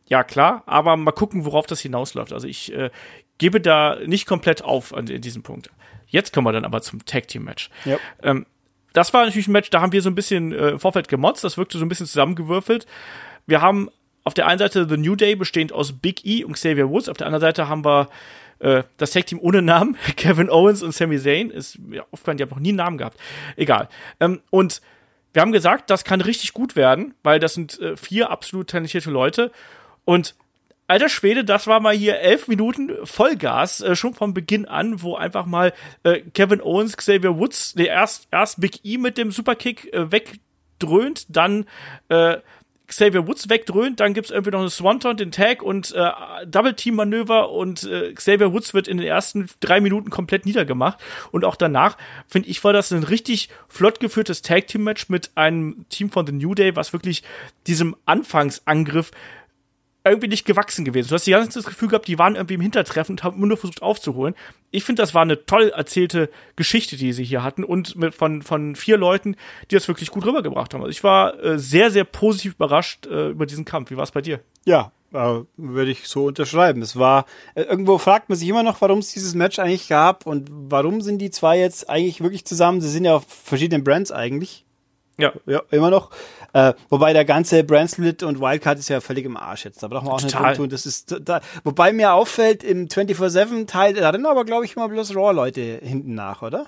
[0.06, 2.32] ja klar, aber mal gucken, worauf das hinausläuft.
[2.32, 2.90] Also ich äh,
[3.40, 5.70] gebe da nicht komplett auf an in diesem Punkt.
[6.06, 7.70] Jetzt kommen wir dann aber zum Tag Team Match.
[7.84, 7.98] Ja.
[8.22, 8.46] Ähm,
[8.92, 11.42] das war natürlich ein Match, da haben wir so ein bisschen äh, im Vorfeld gemotzt,
[11.42, 12.86] das wirkte so ein bisschen zusammengewürfelt.
[13.46, 13.88] Wir haben
[14.24, 17.16] auf der einen Seite The New Day bestehend aus Big E und Xavier Woods, auf
[17.16, 18.08] der anderen Seite haben wir
[18.58, 21.50] äh, das Tag Team ohne Namen, Kevin Owens und Sami Zayn.
[21.50, 23.18] Ist ja, aufgefallen, die haben noch nie einen Namen gehabt.
[23.56, 23.88] Egal.
[24.20, 24.82] Ähm, und
[25.32, 29.10] wir haben gesagt, das kann richtig gut werden, weil das sind äh, vier absolut talentierte
[29.10, 29.50] Leute.
[30.04, 30.34] Und
[30.90, 35.14] alter Schwede, das war mal hier elf Minuten Vollgas, äh, schon vom Beginn an, wo
[35.14, 35.72] einfach mal
[36.02, 41.26] äh, Kevin Owens, Xavier Woods, nee, erst, erst Big E mit dem Superkick äh, wegdröhnt,
[41.28, 41.66] dann
[42.08, 42.38] äh,
[42.88, 46.10] Xavier Woods wegdröhnt, dann gibt's irgendwie noch eine Swanton, den Tag und äh,
[46.44, 50.98] Double-Team-Manöver und äh, Xavier Woods wird in den ersten drei Minuten komplett niedergemacht.
[51.30, 56.10] Und auch danach, finde ich, war das ein richtig flott geführtes Tag-Team-Match mit einem Team
[56.10, 57.22] von The New Day, was wirklich
[57.68, 59.12] diesem Anfangsangriff
[60.04, 61.08] irgendwie nicht gewachsen gewesen.
[61.08, 63.46] Du hast die ganze Zeit das Gefühl gehabt, die waren irgendwie im Hintertreffen und haben
[63.46, 64.34] nur versucht aufzuholen.
[64.70, 68.42] Ich finde, das war eine toll erzählte Geschichte, die sie hier hatten und mit, von,
[68.42, 69.36] von vier Leuten,
[69.70, 70.80] die das wirklich gut rübergebracht haben.
[70.80, 73.90] Also ich war äh, sehr, sehr positiv überrascht äh, über diesen Kampf.
[73.90, 74.40] Wie war es bei dir?
[74.64, 76.82] Ja, äh, würde ich so unterschreiben.
[76.82, 80.26] Es war, äh, irgendwo fragt man sich immer noch, warum es dieses Match eigentlich gab
[80.26, 82.80] und warum sind die zwei jetzt eigentlich wirklich zusammen?
[82.80, 84.64] Sie sind ja auf verschiedenen Brands eigentlich.
[85.18, 85.32] Ja.
[85.46, 86.10] Ja, immer noch.
[86.52, 89.82] Äh, wobei der ganze Brandsplit und Wildcard ist ja völlig im Arsch jetzt.
[89.82, 90.48] Da brauchen wir auch Total.
[90.50, 90.68] nicht tun.
[90.68, 95.14] Das ist da, wobei mir auffällt, im 24-7-Teil, da rennen aber, glaube ich, immer bloß
[95.14, 96.66] Raw-Leute hinten nach, oder?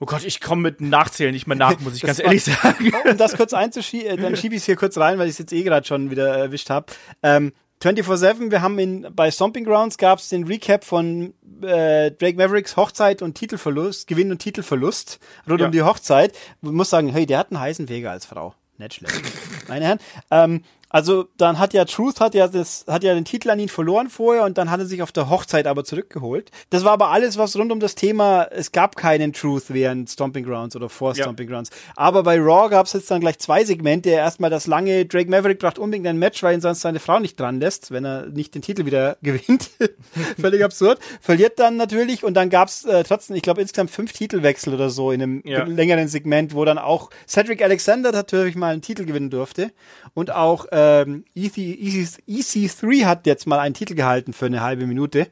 [0.00, 2.92] Oh Gott, ich komme mit Nachzählen nicht mehr nach, muss ich Das ganz ehrlich sagen.
[3.10, 5.52] Um das kurz einzuschieben, dann schiebe ich es hier kurz rein, weil ich es jetzt
[5.52, 6.86] eh gerade schon wieder erwischt habe.
[7.22, 7.52] Ähm,
[7.82, 12.76] 24-7, wir haben in, bei Stomping Grounds gab es den Recap von äh, Drake Mavericks
[12.76, 15.66] Hochzeit und Titelverlust, Gewinn und Titelverlust rund Ja.
[15.66, 16.32] um die Hochzeit.
[16.60, 18.54] Man muss sagen, hey, der hat einen heißen Weger als Frau.
[18.78, 19.22] Nicht schlecht.
[19.68, 19.98] Meine Herren.
[20.30, 23.68] Ähm, also dann hat ja Truth hat ja das hat ja den Titel an ihn
[23.68, 26.50] verloren vorher und dann hat er sich auf der Hochzeit aber zurückgeholt.
[26.70, 30.44] Das war aber alles was rund um das Thema, es gab keinen Truth während Stomping
[30.44, 31.24] Grounds oder vor Ja.
[31.24, 31.70] Stomping Grounds.
[31.96, 34.10] Aber bei Raw gab es jetzt dann gleich zwei Segmente.
[34.10, 37.40] Erstmal das lange Drake Maverick braucht unbedingt ein Match, weil ihn sonst seine Frau nicht
[37.40, 39.70] dran lässt, wenn er nicht den Titel wieder gewinnt.
[40.40, 40.98] Völlig absurd.
[41.20, 44.90] Verliert dann natürlich und dann gab es äh, trotzdem, ich glaube insgesamt fünf Titelwechsel oder
[44.90, 45.64] so in einem Ja.
[45.64, 49.72] längeren Segment, wo dann auch Cedric Alexander natürlich mal einen Titel gewinnen durfte
[50.14, 50.66] und auch
[51.06, 55.28] ähm, EC, EC, EC3 hat jetzt mal einen Titel gehalten für eine halbe Minute.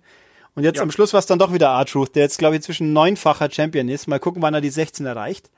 [0.55, 0.83] Und jetzt Ja.
[0.83, 3.89] am Schluss war es dann doch wieder R-Truth, der jetzt, glaube ich, zwischen neunfacher Champion
[3.89, 4.09] ist.
[4.09, 5.51] Mal gucken, wann er die 16 erreicht.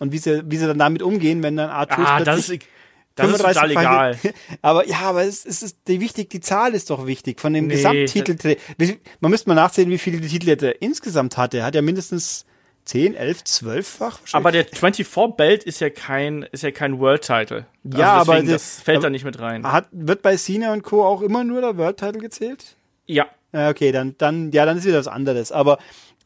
[0.00, 2.62] Und wie sie, wie sie dann damit umgehen, wenn dann R-Truth Ah, das ist,
[3.14, 4.18] das ist total egal.
[4.62, 7.66] Aber ja, aber es, es ist die wichtig, die Zahl ist doch wichtig von dem
[7.68, 8.56] Nee, Gesamttitel.
[9.20, 11.58] Man müsste mal nachsehen, wie viele Titel er insgesamt hatte.
[11.58, 12.44] Er hat ja mindestens
[12.86, 14.20] 10, 11, 12-fach.
[14.32, 17.66] Aber der 24-Belt ist ja kein, ist ja kein World-Title.
[17.84, 19.70] Also Ja, aber deswegen, der- das fällt aber- da nicht mit rein.
[19.70, 21.04] hat, wird bei Cena und Co.
[21.04, 22.76] auch immer nur der World Title gezählt?
[23.06, 23.26] Ja.
[23.52, 25.50] Okay, dann, dann, ja, dann ist wieder was anderes.
[25.52, 25.78] Aber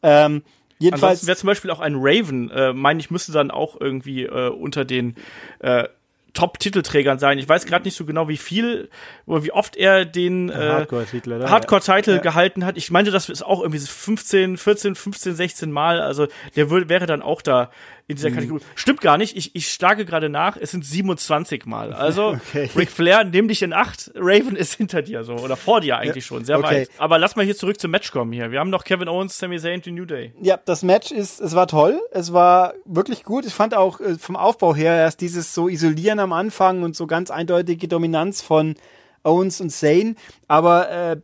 [0.03, 0.43] ähm,
[0.79, 1.25] jedenfalls.
[1.27, 4.83] Wäre zum Beispiel auch ein Raven, äh, meine ich, müsste dann auch irgendwie äh, unter
[4.85, 5.15] den
[5.59, 5.87] äh,
[6.33, 7.37] Top-Titelträgern sein.
[7.39, 8.89] Ich weiß gerade nicht so genau, wie viel
[9.25, 11.43] oder wie oft er den äh, Hardcore-Titel?
[11.47, 12.17] Hardcore-Titel Ja.
[12.21, 12.77] gehalten hat.
[12.77, 15.99] Ich meinte, das ist auch irgendwie so 15, 14, 15, 16 Mal.
[16.01, 17.69] Also der wür- wäre dann auch da
[18.07, 18.61] in dieser Kategorie.
[18.75, 19.35] Stimmt gar nicht.
[19.37, 20.57] Ich, ich schlage gerade nach.
[20.57, 21.93] Es sind 27 Mal.
[22.01, 22.69] Also Okay.
[22.75, 24.11] Ric Flair, nimm dich in Acht.
[24.15, 26.45] Raven ist hinter dir so oder vor dir eigentlich schon.
[26.45, 26.81] Sehr okay.
[26.81, 26.89] weit.
[26.97, 28.51] Aber lass mal hier zurück zum Match kommen hier.
[28.51, 30.33] Wir haben noch Kevin Owens, Sami Zayn, die New Day.
[30.41, 33.45] Ja, das Match ist, es war toll, es war wirklich gut.
[33.45, 37.07] Ich fand auch äh, vom Aufbau her erst dieses so Isolieren am Anfang und so
[37.07, 38.75] ganz eindeutige Dominanz von
[39.23, 40.15] Owens und Zane.
[40.47, 41.17] Aber äh,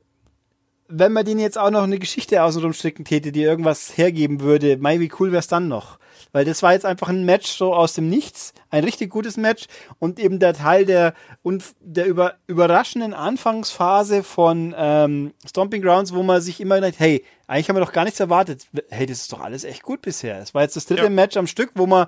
[0.88, 4.78] wenn man denen jetzt auch noch eine Geschichte außenrum stricken täte, die irgendwas hergeben würde,
[4.78, 6.00] mei, wie cool wär's dann noch?
[6.38, 9.66] Weil das war jetzt einfach ein Match so aus dem Nichts, ein richtig gutes Match
[9.98, 16.22] und eben der Teil der, und der über, überraschenden Anfangsphase von ähm, Stomping Grounds, wo
[16.22, 18.68] man sich immer gedacht, hey, eigentlich haben wir doch gar nichts erwartet.
[18.90, 20.38] Hey, das ist doch alles echt gut bisher.
[20.38, 21.10] Es war jetzt das dritte Ja.
[21.10, 22.06] Match am Stück, wo man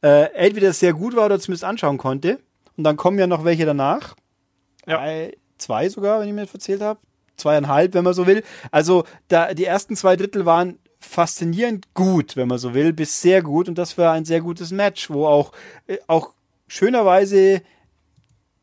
[0.00, 2.38] äh, entweder sehr gut war oder zumindest anschauen konnte.
[2.76, 4.14] Und dann kommen ja noch welche danach.
[4.86, 4.98] Ja.
[4.98, 7.00] Drei, zwei sogar, wenn ich mir das erzählt habe.
[7.36, 8.44] Zweieinhalb, wenn man so will.
[8.70, 13.42] Also da die ersten zwei Drittel waren faszinierend gut, wenn man so will, bis sehr
[13.42, 13.68] gut.
[13.68, 15.52] Und das war ein sehr gutes Match, wo auch,
[15.86, 16.34] äh, auch
[16.68, 17.62] schönerweise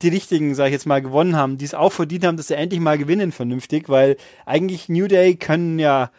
[0.01, 2.55] die richtigen, sag ich jetzt mal, gewonnen haben, die es auch verdient haben, dass sie
[2.55, 6.11] endlich mal gewinnen vernünftig, weil eigentlich New Day können ja,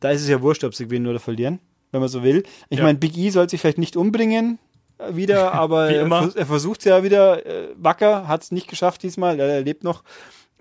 [0.00, 1.58] da ist es ja wurscht, ob sie gewinnen oder verlieren,
[1.90, 2.42] wenn man so will.
[2.68, 2.84] Ich Ja.
[2.84, 4.58] meine, Big E soll sich vielleicht nicht umbringen
[4.98, 9.40] äh, wieder, aber er, er versucht ja wieder äh, wacker, hat es nicht geschafft diesmal,
[9.40, 10.04] er, er lebt noch.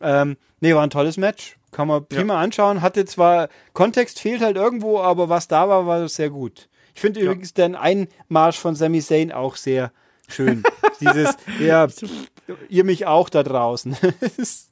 [0.01, 1.57] Ähm, nee, war ein tolles Match.
[1.71, 2.81] Kann man prima anschauen.
[2.81, 6.67] Hatte zwar, Kontext fehlt halt irgendwo, aber was da war, war sehr gut.
[6.95, 9.91] Ich finde übrigens den Einmarsch von Sami Zayn auch sehr
[10.27, 10.63] schön.
[10.99, 11.87] Dieses, ja,
[12.67, 13.95] ihr mich auch da draußen.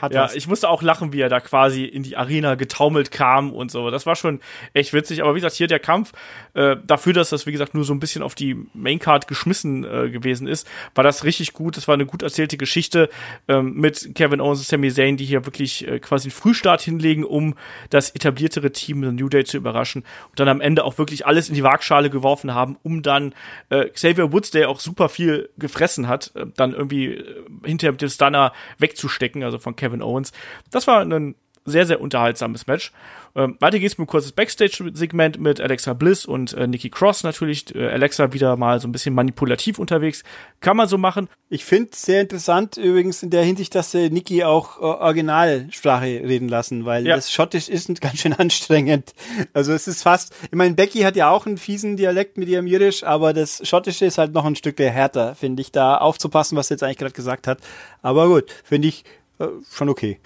[0.00, 0.34] Hat Ja, was.
[0.34, 3.90] ich musste auch lachen, wie er da quasi in die Arena getaumelt kam und so.
[3.90, 4.40] Das war schon
[4.74, 5.22] echt witzig.
[5.22, 6.12] Aber wie gesagt, hier der Kampf,
[6.54, 10.10] äh, dafür, dass das, wie gesagt, nur so ein bisschen auf die Maincard geschmissen äh,
[10.10, 11.76] gewesen ist, war das richtig gut.
[11.76, 13.08] Das war eine gut erzählte Geschichte
[13.48, 17.24] ähm, mit Kevin Owens und Sami Zayn, die hier wirklich äh, quasi einen Frühstart hinlegen,
[17.24, 17.54] um
[17.90, 20.02] das etabliertere Team der New Day zu überraschen.
[20.28, 23.34] Und dann am Ende auch wirklich alles in die Waagschale geworfen haben, um dann
[23.68, 28.08] äh, Xavier Woods, der auch super viel gefressen hat, äh, dann irgendwie äh, hinter dem
[28.08, 30.32] Stunner wegzustecken, also von Kevin Owens.
[30.70, 31.34] Das war ein
[31.66, 32.90] sehr, sehr unterhaltsames Match.
[33.36, 37.72] Ähm, weiter geht's mit ein kurzes Backstage-Segment mit Alexa Bliss und äh, Nikki Cross natürlich.
[37.74, 40.24] Äh, Alexa wieder mal so ein bisschen manipulativ unterwegs.
[40.60, 41.28] Kann man so machen.
[41.50, 46.48] Ich finde sehr interessant übrigens in der Hinsicht, dass sie Niki auch äh, Originalsprache reden
[46.48, 47.14] lassen, weil Ja.
[47.16, 49.12] das Schottisch ist ganz schön anstrengend.
[49.52, 52.66] Also es ist fast, ich meine, Becky hat ja auch einen fiesen Dialekt mit ihrem
[52.66, 56.68] Irisch, aber das Schottische ist halt noch ein Stück härter, finde ich, da aufzupassen, was
[56.68, 57.58] sie jetzt eigentlich gerade gesagt hat.
[58.02, 59.04] Aber gut, finde ich
[59.40, 60.20] äh, schon okay.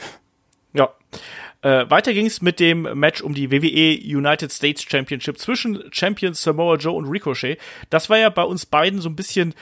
[0.72, 0.92] Ja.
[1.62, 6.42] Äh, weiter ging es mit dem Match um die WWE United States Championship zwischen Champions
[6.42, 7.58] Samoa Joe und Ricochet.
[7.88, 9.54] Das war ja bei uns beiden so ein bisschen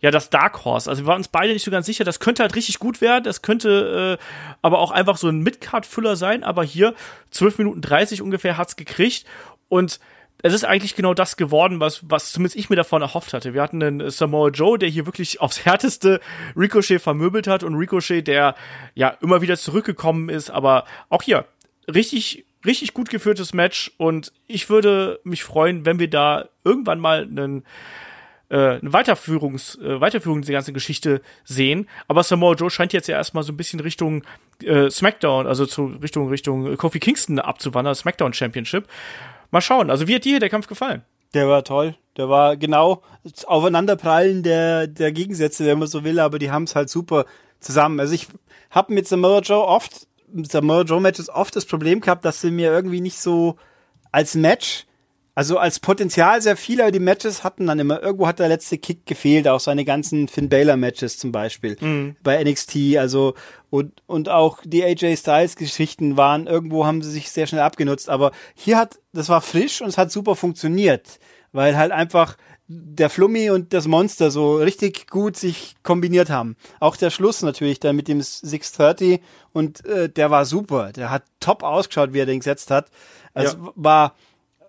[0.00, 0.88] ja das Dark Horse.
[0.88, 2.04] Also wir waren uns beide nicht so ganz sicher.
[2.04, 3.24] Das könnte halt richtig gut werden.
[3.24, 4.24] Das könnte äh,
[4.62, 6.42] aber auch einfach so ein Midcard-Füller sein.
[6.42, 6.94] Aber hier
[7.30, 9.26] 12 Minuten 30 ungefähr hat's gekriegt
[9.68, 10.00] und
[10.42, 13.54] es ist eigentlich genau das geworden, was, was zumindest ich mir davon erhofft hatte.
[13.54, 16.20] Wir hatten einen Samoa Joe, der hier wirklich aufs härteste
[16.56, 18.54] Ricochet vermöbelt hat und Ricochet, der
[18.94, 21.46] ja immer wieder zurückgekommen ist, aber auch hier
[21.92, 27.22] richtig, richtig gut geführtes Match und ich würde mich freuen, wenn wir da irgendwann mal
[27.22, 27.64] einen
[28.50, 31.88] äh, eine Weiterführungs, äh, Weiterführung dieser ganzen Geschichte sehen.
[32.08, 34.24] Aber Samoa Joe scheint jetzt ja erstmal so ein bisschen Richtung
[34.62, 38.88] äh, SmackDown, also zu Richtung Richtung Kofi Kingston abzuwandern, SmackDown Championship.
[39.50, 39.90] Mal schauen.
[39.90, 41.02] Also wie hat dir der Kampf gefallen?
[41.34, 41.94] Der war toll.
[42.16, 46.64] Der war genau das Aufeinanderprallen der, der Gegensätze, wenn man so will, aber die haben
[46.64, 47.24] es halt super
[47.60, 48.00] zusammen.
[48.00, 48.26] Also ich
[48.70, 50.06] habe mit Samoa Joe oft,
[50.48, 53.56] Samoa Joe Matches oft das Problem gehabt, dass sie mir irgendwie nicht so
[54.12, 54.86] als Match,
[55.36, 58.78] also als Potenzial sehr viel, aber die Matches hatten dann immer, irgendwo hat der letzte
[58.78, 62.16] Kick gefehlt, auch seine ganzen Finn Baylor Matches zum Beispiel Mhm.
[62.22, 63.34] bei NXT, also
[63.70, 68.08] und, und auch die AJ Styles Geschichten waren, irgendwo haben sie sich sehr schnell abgenutzt,
[68.08, 71.18] aber hier hat, das war frisch und es hat super funktioniert,
[71.52, 72.36] weil halt einfach
[72.72, 76.56] der Flummi und das Monster so richtig gut sich kombiniert haben.
[76.78, 79.20] Auch der Schluss natürlich dann mit dem 630
[79.52, 80.92] und äh, der war super.
[80.92, 82.86] Der hat top ausgeschaut, wie er den gesetzt hat.
[83.34, 83.72] Also Ja.
[83.74, 84.14] war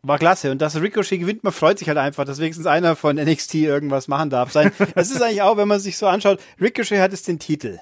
[0.04, 0.50] war klasse.
[0.50, 4.08] Und dass Ricochet gewinnt, man freut sich halt einfach, dass wenigstens einer von NXT irgendwas
[4.08, 4.52] machen darf.
[4.52, 4.72] Sein.
[4.96, 7.78] Es ist eigentlich auch, wenn man sich so anschaut, Ricochet hat jetzt den Titel.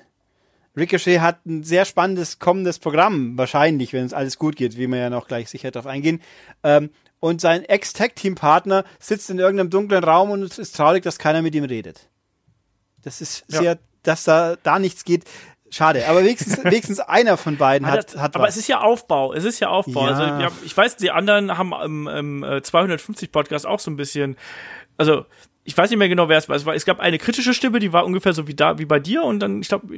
[0.78, 4.98] Ricochet hat ein sehr spannendes kommendes Programm, wahrscheinlich, wenn es alles gut geht, wie wir
[4.98, 6.22] ja noch gleich sicher darauf eingehen.
[6.64, 11.42] Ähm, und sein Ex-Tag-Team-Partner sitzt in irgendeinem dunklen Raum und es ist traurig, dass keiner
[11.42, 12.08] mit ihm redet.
[13.04, 13.60] Das ist Ja.
[13.60, 15.26] sehr, dass da, da nichts geht.
[15.72, 18.56] Schade, aber wenigstens, wenigstens einer von beiden hat, das- hat aber was.
[18.56, 19.34] es ist ja Aufbau.
[19.34, 20.06] Es ist ja Aufbau.
[20.08, 20.12] Ja.
[20.14, 23.96] Also ja, ich weiß, die anderen haben im, im äh, 250 Podcast auch so ein
[23.96, 24.36] bisschen,
[24.98, 25.26] also
[25.66, 26.56] ich weiß nicht mehr genau, wer es war.
[26.56, 26.74] Es, war.
[26.74, 29.22] es gab eine kritische Stimme, die war ungefähr so wie da, wie bei dir.
[29.24, 29.94] Und dann, ich glaube,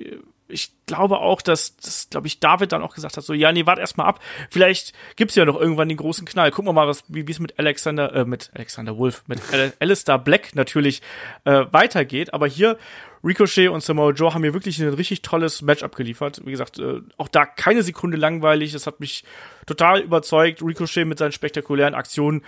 [0.49, 3.65] ich glaube auch, dass, dass glaube ich, David dann auch gesagt hat, so, ja, nee,
[3.65, 4.19] warte erst mal ab.
[4.49, 6.51] Vielleicht gibt's ja noch irgendwann den großen Knall.
[6.51, 9.71] Gucken wir mal, was, wie wie es mit Alexander, äh, mit Alexander Wolf, mit Al
[9.79, 11.01] Alistair Black natürlich
[11.45, 12.33] äh, weitergeht.
[12.33, 12.77] Aber hier
[13.23, 16.41] Ricochet und Samoa Joe haben mir wirklich ein richtig tolles Match abgeliefert.
[16.45, 18.71] Wie gesagt, äh, auch da keine Sekunde langweilig.
[18.73, 19.23] Das hat mich
[19.65, 20.61] total überzeugt.
[20.61, 22.43] Ricochet mit seinen spektakulären Aktionen.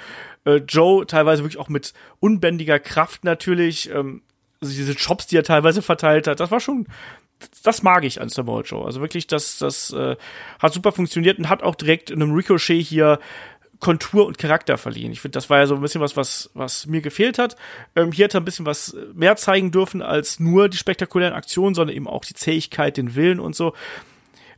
[0.45, 3.89] Äh, Joe teilweise wirklich auch mit unbändiger Kraft natürlich.
[3.91, 4.21] Ähm,
[4.61, 6.87] also diese Chops, die er teilweise verteilt hat, das war schon,
[7.63, 8.85] das mag ich an Samoa Joe.
[8.85, 10.15] Also wirklich, das, das äh,
[10.59, 13.19] hat super funktioniert und hat auch direkt einem Ricochet hier
[13.83, 15.11] Kontur und Charakter verliehen.
[15.11, 17.57] Ich finde, das war ja so ein bisschen was, was, was mir gefehlt hat.
[17.97, 21.75] Ähm, hier hat er ein bisschen was mehr zeigen dürfen als nur die spektakulären Aktionen,
[21.75, 23.73] sondern eben auch die Zähigkeit, den Willen und so.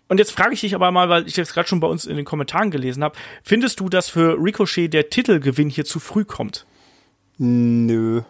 [0.08, 2.16] Und jetzt frage ich dich aber mal, weil ich jetzt gerade schon bei uns in
[2.16, 6.68] den Kommentaren gelesen habe, findest du, dass für Ricochet der Titelgewinn hier zu früh kommt?
[7.40, 8.22] Nö.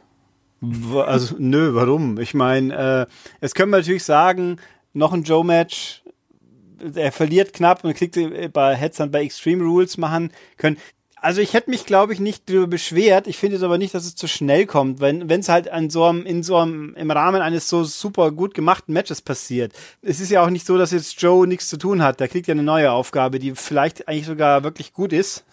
[1.06, 2.18] Also, nö, warum?
[2.20, 4.62] Ich meine, äh, jetzt können wir natürlich sagen,
[4.94, 6.04] noch ein Joe-Match,
[6.96, 10.78] er verliert knapp und kriegt äh, bei Heads dann bei Extreme Rules machen können.
[11.26, 13.26] Also ich hätte mich, glaube ich, nicht darüber beschwert.
[13.26, 15.90] Ich finde es aber nicht, dass es zu schnell kommt, wenn wenn es halt an
[15.90, 19.74] so einem, in so einem, im Rahmen eines so super gut gemachten Matches passiert.
[20.04, 22.20] Es ist ja auch nicht so, dass jetzt Joe nichts zu tun hat.
[22.20, 25.46] Der kriegt ja eine neue Aufgabe, die vielleicht eigentlich sogar wirklich gut ist.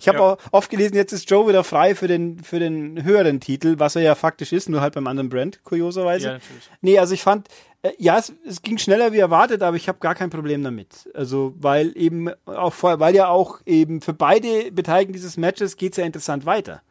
[0.00, 0.24] Ich habe Ja.
[0.32, 3.96] auch oft gelesen, jetzt ist Joe wieder frei für den, für den höheren Titel, was
[3.96, 6.26] er ja faktisch ist, nur halt beim anderen Brand, kurioserweise.
[6.26, 6.70] Ja, natürlich.
[6.80, 7.48] Nee, also ich fand,
[7.82, 11.08] äh, ja, es, es ging schneller wie erwartet, aber ich habe gar kein Problem damit.
[11.14, 15.96] Also, weil eben auch vor, weil ja auch eben für beide Beteiligten dieses Matches geht's
[15.96, 16.82] ja interessant weiter.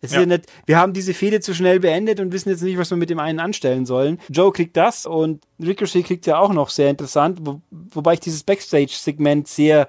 [0.00, 0.18] Es Ja.
[0.18, 2.88] ist ja nicht, wir haben diese Fehde zu schnell beendet und wissen jetzt nicht, was
[2.90, 4.20] wir mit dem einen anstellen sollen.
[4.28, 8.44] Joe kriegt das und Ricochet kriegt ja auch noch sehr interessant, wo, wobei ich dieses
[8.44, 9.88] Backstage-Segment sehr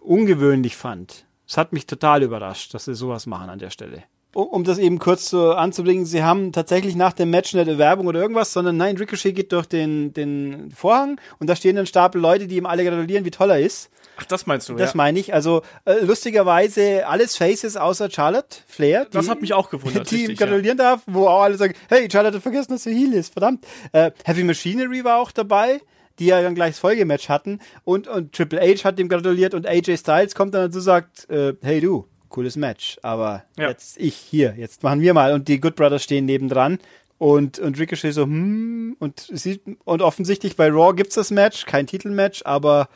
[0.00, 1.26] ungewöhnlich fand.
[1.46, 4.04] Es hat mich total überrascht, dass sie sowas machen an der Stelle.
[4.34, 8.08] Um, das eben kurz so anzubringen, sie haben tatsächlich nach dem Match nicht eine Werbung
[8.08, 12.20] oder irgendwas, sondern nein, Ricochet geht durch den, den Vorhang und da stehen ein Stapel
[12.20, 13.90] Leute, die ihm alle gratulieren, wie toll er ist.
[14.16, 14.96] Ach, das meinst du, Das ja.
[14.96, 15.32] meine ich.
[15.34, 16.00] Also äh,
[16.38, 19.06] lustigerweise alles Faces außer Charlotte Flair.
[19.10, 20.46] Das die- hat mich auch gewundert, Die ihm richtig, ja.
[20.46, 23.64] gratulieren darf, wo auch alle sagen, hey, Charlotte hat vergessen, dass du Heel ist, verdammt.
[23.92, 25.80] Äh, Heavy Machinery war auch dabei,
[26.18, 29.66] die ja dann gleich das Folgematch hatten und, und Triple H hat ihm gratuliert und
[29.66, 33.68] AJ Styles kommt dann dazu und sagt, äh, hey du, cooles Match, aber Ja.
[33.68, 36.78] jetzt ich hier, jetzt machen wir mal und die Good Brothers stehen nebendran.
[37.16, 41.86] Und, und Ricochet so, hm, und, sieht, und offensichtlich bei Raw gibt's das Match, kein
[41.86, 42.88] Titelmatch, aber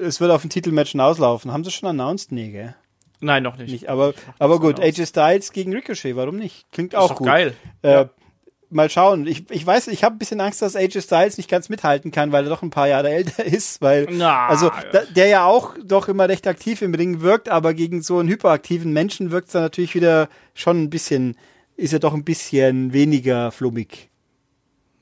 [0.00, 1.52] es wird auf ein Titelmatch hinauslaufen.
[1.52, 2.30] Haben sie schon announced?
[2.30, 2.76] Nee, gell?
[3.20, 3.72] Nein, noch nicht.
[3.72, 5.00] Nicht, aber, aber gut, announced.
[5.00, 6.70] AJ Styles gegen Ricochet, warum nicht?
[6.70, 7.26] Klingt ist auch doch gut.
[7.26, 7.52] geil.
[7.82, 8.06] Äh,
[8.70, 9.26] mal schauen.
[9.26, 12.32] Ich, ich weiß, ich habe ein bisschen Angst, dass AJ Styles nicht ganz mithalten kann,
[12.32, 15.74] weil er doch ein paar Jahre älter ist, weil Na, also da, der ja auch
[15.82, 19.52] doch immer recht aktiv im Ring wirkt, aber gegen so einen hyperaktiven Menschen wirkt es
[19.52, 21.36] dann natürlich wieder schon ein bisschen,
[21.76, 24.10] ist er doch ein bisschen weniger flummig.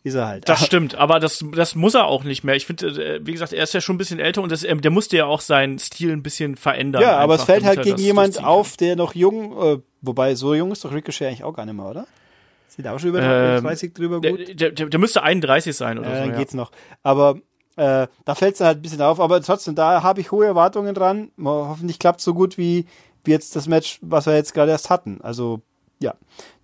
[0.04, 0.48] Ist er halt.
[0.48, 2.54] Das stimmt, aber das, das muss er auch nicht mehr.
[2.54, 4.76] Ich finde, äh, wie gesagt, er ist ja schon ein bisschen älter und das, äh,
[4.76, 7.02] der musste ja auch seinen Stil ein bisschen verändern.
[7.02, 10.36] Ja, aber es fällt halt gegen das jemand durchziehen auf, der noch jung, äh, wobei
[10.36, 12.06] so jung ist doch Ricochet eigentlich auch gar nicht mehr, oder?
[12.76, 14.60] Sind auch schon über Ähm, 30 drüber gut?
[14.60, 16.20] Der, der, der müsste 31 sein oder Ja, so.
[16.22, 16.38] dann ja.
[16.38, 16.70] geht's noch.
[17.02, 17.36] Aber
[17.76, 19.20] äh, da fällt es halt ein bisschen auf.
[19.20, 21.30] Aber trotzdem, da habe ich hohe Erwartungen dran.
[21.42, 22.86] Hoffentlich klappt so gut wie,
[23.24, 25.20] wie jetzt das Match, was wir jetzt gerade erst hatten.
[25.22, 25.60] Also,
[25.98, 26.14] ja,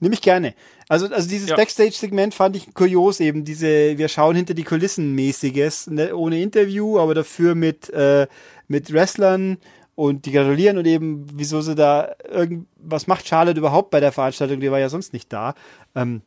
[0.01, 0.55] nehme ich gerne.
[0.89, 1.57] Also, also dieses Ja.
[1.57, 3.45] Backstage-Segment fand ich kurios eben.
[3.45, 8.27] Diese, wir schauen hinter die Kulissen mäßiges, ne, ohne Interview, aber dafür mit, äh,
[8.69, 9.57] mit Wrestlern
[9.95, 14.13] und die gratulieren und eben, wieso sie da irgend, was macht Charlotte überhaupt bei der
[14.13, 14.61] Veranstaltung?
[14.61, 15.55] Die war ja sonst nicht da.
[15.95, 16.23] Ähm,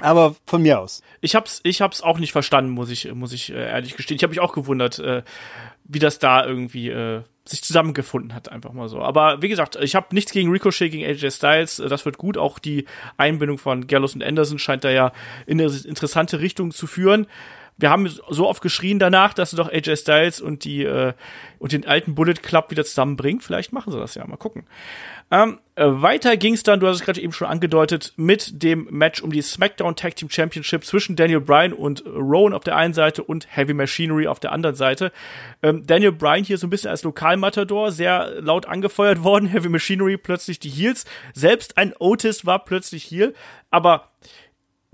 [0.00, 1.02] aber von mir aus.
[1.20, 4.16] Ich hab's, ich hab's auch nicht verstanden, muss ich, muss ich äh, ehrlich gestehen.
[4.16, 5.22] Ich habe mich auch gewundert, äh,
[5.84, 9.00] wie das da irgendwie äh, sich zusammengefunden hat, einfach mal so.
[9.00, 11.78] Aber wie gesagt, ich habe nichts gegen Ricochet, gegen AJ Styles.
[11.78, 12.38] Äh, Das wird gut.
[12.38, 15.12] Auch die Einbindung von Gallows und Anderson scheint da ja
[15.46, 17.26] in eine interessante Richtung zu führen.
[17.76, 21.12] Wir haben so oft geschrien danach, dass sie doch AJ Styles und die äh,
[21.58, 23.40] und den alten Bullet Club wieder zusammenbringen.
[23.40, 24.26] Vielleicht machen sie das ja.
[24.26, 24.66] Mal gucken.
[25.30, 28.86] Ähm, äh, weiter ging es dann, du hast es gerade eben schon angedeutet, mit dem
[28.90, 32.94] Match um die SmackDown Tag Team Championship zwischen Daniel Bryan und Rowan auf der einen
[32.94, 35.10] Seite und Heavy Machinery auf der anderen Seite.
[35.62, 39.46] Ähm, Daniel Bryan hier so ein bisschen als Lokalmatador, sehr laut angefeuert worden.
[39.52, 41.06] Heavy Machinery plötzlich die Heels.
[41.32, 43.34] Selbst ein Otis war plötzlich Heel.
[43.70, 44.10] Aber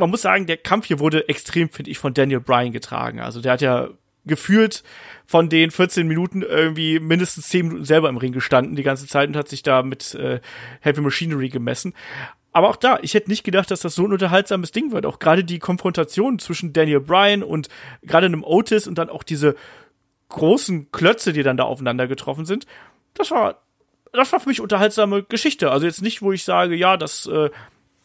[0.01, 3.21] man muss sagen, der Kampf hier wurde extrem, finde ich, von Daniel Bryan getragen.
[3.21, 3.89] Also der hat ja
[4.25, 4.83] gefühlt
[5.27, 9.29] von den 14 Minuten irgendwie mindestens 10 Minuten selber im Ring gestanden die ganze Zeit
[9.29, 10.41] und hat sich da mit äh,
[10.81, 11.95] Heavy Machinery gemessen.
[12.53, 15.07] Aber auch da, ich hätte nicht gedacht, dass das so ein unterhaltsames Ding wird.
[15.07, 17.69] Auch gerade die Konfrontation zwischen Daniel Bryan und
[18.03, 19.55] gerade einem Otis und dann auch diese
[20.29, 22.67] großen Klötze, die dann da aufeinander getroffen sind.
[23.15, 23.63] Das war,
[24.13, 25.71] das war für mich unterhaltsame Geschichte.
[25.71, 27.51] Also jetzt nicht, wo ich sage, ja, das äh,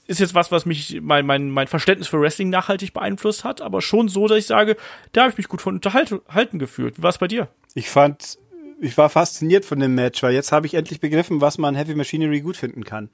[0.08, 3.82] ist jetzt was, was mich mein, mein, mein Verständnis für Wrestling nachhaltig beeinflusst hat, aber
[3.82, 4.76] schon so, dass ich sage,
[5.14, 6.98] da habe ich mich gut von unterhalten gefühlt.
[6.98, 7.48] Wie war es bei dir?
[7.74, 8.38] Ich fand,
[8.80, 11.96] ich war fasziniert von dem Match, weil jetzt habe ich endlich begriffen, was man Heavy
[11.96, 13.10] Machinery gut finden kann.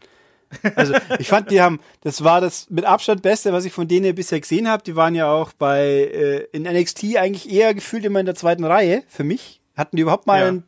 [0.76, 4.14] Also ich fand, die haben, das war das mit Abstand Beste, was ich von denen
[4.14, 4.84] bisher gesehen habe.
[4.84, 8.66] Die waren ja auch bei äh, in NXT eigentlich eher gefühlt immer in der zweiten
[8.66, 9.62] Reihe für mich.
[9.78, 10.48] Hatten die überhaupt mal Ja.
[10.50, 10.64] ein,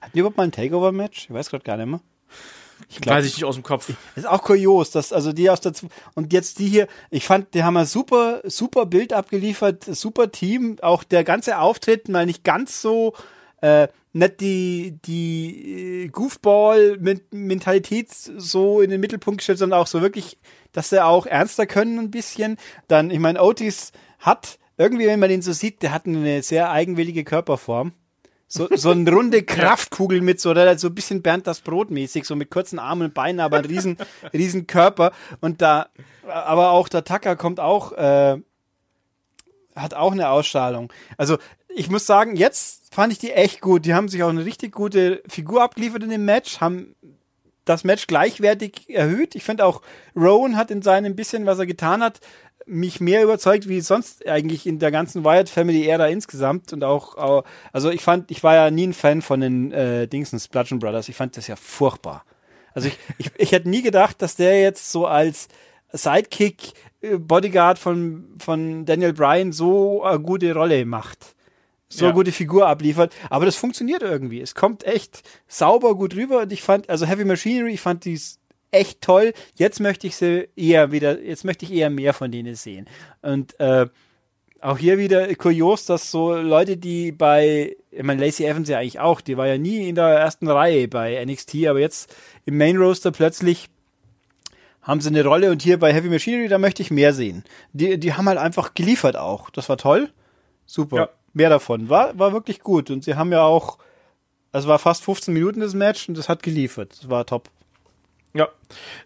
[0.00, 1.26] hatten die überhaupt mal ein Takeover-Match?
[1.28, 2.00] Ich weiß gerade gar nicht mehr.
[2.88, 3.92] Ich glaub, Weiß ich nicht aus dem Kopf.
[4.16, 5.72] ist auch kurios, dass also die aus der
[6.14, 10.76] und jetzt die hier, ich fand, die haben ein super super Bild abgeliefert, super Team,
[10.82, 13.14] auch der ganze Auftritt mal nicht ganz so
[13.60, 16.98] äh, nicht die die äh, Goofball
[17.30, 20.38] Mentalität so in den Mittelpunkt gestellt, sondern auch so wirklich,
[20.72, 22.56] dass sie auch ernster können ein bisschen.
[22.88, 26.70] Dann, ich meine, Otis hat irgendwie, wenn man den so sieht, der hat eine sehr
[26.70, 27.92] eigenwillige Körperform.
[28.50, 32.24] So, so eine runde Kraftkugel mit so, oder so ein bisschen Bernd das Brot mäßig,
[32.24, 33.98] so mit kurzen Armen und Beinen, aber ein riesen,
[34.32, 35.12] riesen Körper.
[35.40, 35.88] Und da,
[36.26, 38.38] aber auch der Tucker kommt auch, äh,
[39.76, 40.90] hat auch eine Ausstrahlung.
[41.18, 41.36] Also,
[41.68, 43.84] ich muss sagen, jetzt fand ich die echt gut.
[43.84, 46.96] Die haben sich auch eine richtig gute Figur abgeliefert in dem Match, haben
[47.66, 49.34] das Match gleichwertig erhöht.
[49.34, 49.82] Ich finde auch,
[50.16, 52.20] Rowan hat in seinem bisschen, was er getan hat,
[52.68, 57.44] mich mehr überzeugt wie sonst eigentlich in der ganzen Wyatt Family Ära insgesamt und auch,
[57.72, 61.08] also ich fand, ich war ja nie ein Fan von den äh, Dingsens Bludgeon Brothers.
[61.08, 62.24] Ich fand das ja furchtbar.
[62.74, 65.48] Also ich, ich, ich hätte nie gedacht, dass der jetzt so als
[65.92, 71.34] Sidekick äh, Bodyguard von, von Daniel Bryan so eine gute Rolle macht.
[71.88, 72.10] So Ja.
[72.10, 73.14] eine gute Figur abliefert.
[73.30, 74.42] Aber das funktioniert irgendwie.
[74.42, 78.37] Es kommt echt sauber gut rüber und ich fand, also Heavy Machinery, ich fand dies
[78.70, 79.32] echt toll.
[79.54, 82.88] Jetzt möchte ich sie eher wieder, jetzt möchte ich eher mehr von denen sehen.
[83.22, 83.86] Und äh,
[84.60, 89.00] auch hier wieder kurios, dass so Leute, die bei, ich meine, Lacey Evans ja eigentlich
[89.00, 92.76] auch, die war ja nie in der ersten Reihe bei NXT, aber jetzt im Main
[92.76, 93.68] Roster plötzlich
[94.82, 97.44] haben sie eine Rolle und hier bei Heavy Machinery, da möchte ich mehr sehen.
[97.72, 99.50] Die, die haben halt einfach geliefert auch.
[99.50, 100.10] Das war toll.
[100.64, 100.96] Super.
[100.96, 101.08] Ja.
[101.34, 101.88] Mehr davon.
[101.90, 102.90] War, war wirklich gut.
[102.90, 103.78] Und sie haben ja auch,
[104.50, 106.96] es war fast 15 Minuten das Match und das hat geliefert.
[106.98, 107.50] Das war top.
[108.34, 108.48] Ja,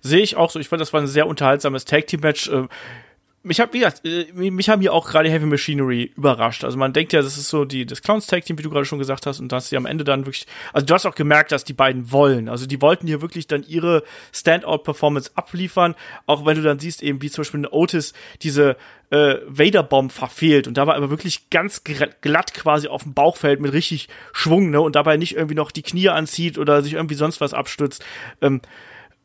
[0.01, 0.59] sehe ich auch so.
[0.59, 2.49] Ich fand, das war ein sehr unterhaltsames Tag Team Match.
[2.49, 2.67] Äh,
[3.45, 6.63] Mich hat, wie gesagt, äh, mich haben hier auch gerade Heavy Machinery überrascht.
[6.63, 8.85] Also man denkt ja, das ist so die das Clowns Tag Team, wie du gerade
[8.85, 11.51] schon gesagt hast, und dass sie am Ende dann wirklich, also du hast auch gemerkt,
[11.51, 12.49] dass die beiden wollen.
[12.49, 15.97] Also die wollten hier wirklich dann ihre Standout Performance abliefern.
[16.27, 18.77] Auch wenn du dann siehst eben, wie zum Beispiel ein Otis diese
[19.11, 23.61] äh, Vader Bomb verfehlt und dabei aber wirklich ganz glatt quasi auf dem Bauch fällt
[23.61, 27.17] mit richtig Schwung, ne, und dabei nicht irgendwie noch die Knie anzieht oder sich irgendwie
[27.17, 28.05] sonst was abstützt.
[28.41, 28.61] Ähm,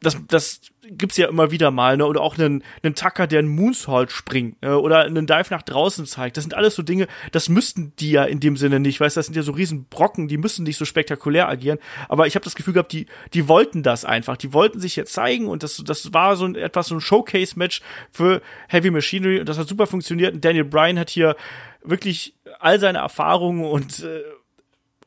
[0.01, 2.05] das, das gibt's ja immer wieder mal, ne?
[2.05, 4.79] Oder auch einen, einen Tucker, der einen Moonsault springt, ne?
[4.79, 6.37] oder einen Dive nach draußen zeigt.
[6.37, 8.99] Das sind alles so Dinge, das müssten die ja in dem Sinne nicht.
[8.99, 11.79] Weißt, das sind ja so riesen Brocken, die müssen nicht so spektakulär agieren.
[12.09, 14.37] Aber ich habe das Gefühl gehabt, die, die wollten das einfach.
[14.37, 17.81] Die wollten sich jetzt zeigen und das, das war so ein, etwas so ein Showcase-Match
[18.11, 20.35] für Heavy Machinery und das hat super funktioniert.
[20.35, 21.35] Und Daniel Bryan hat hier
[21.83, 24.21] wirklich all seine Erfahrungen und äh,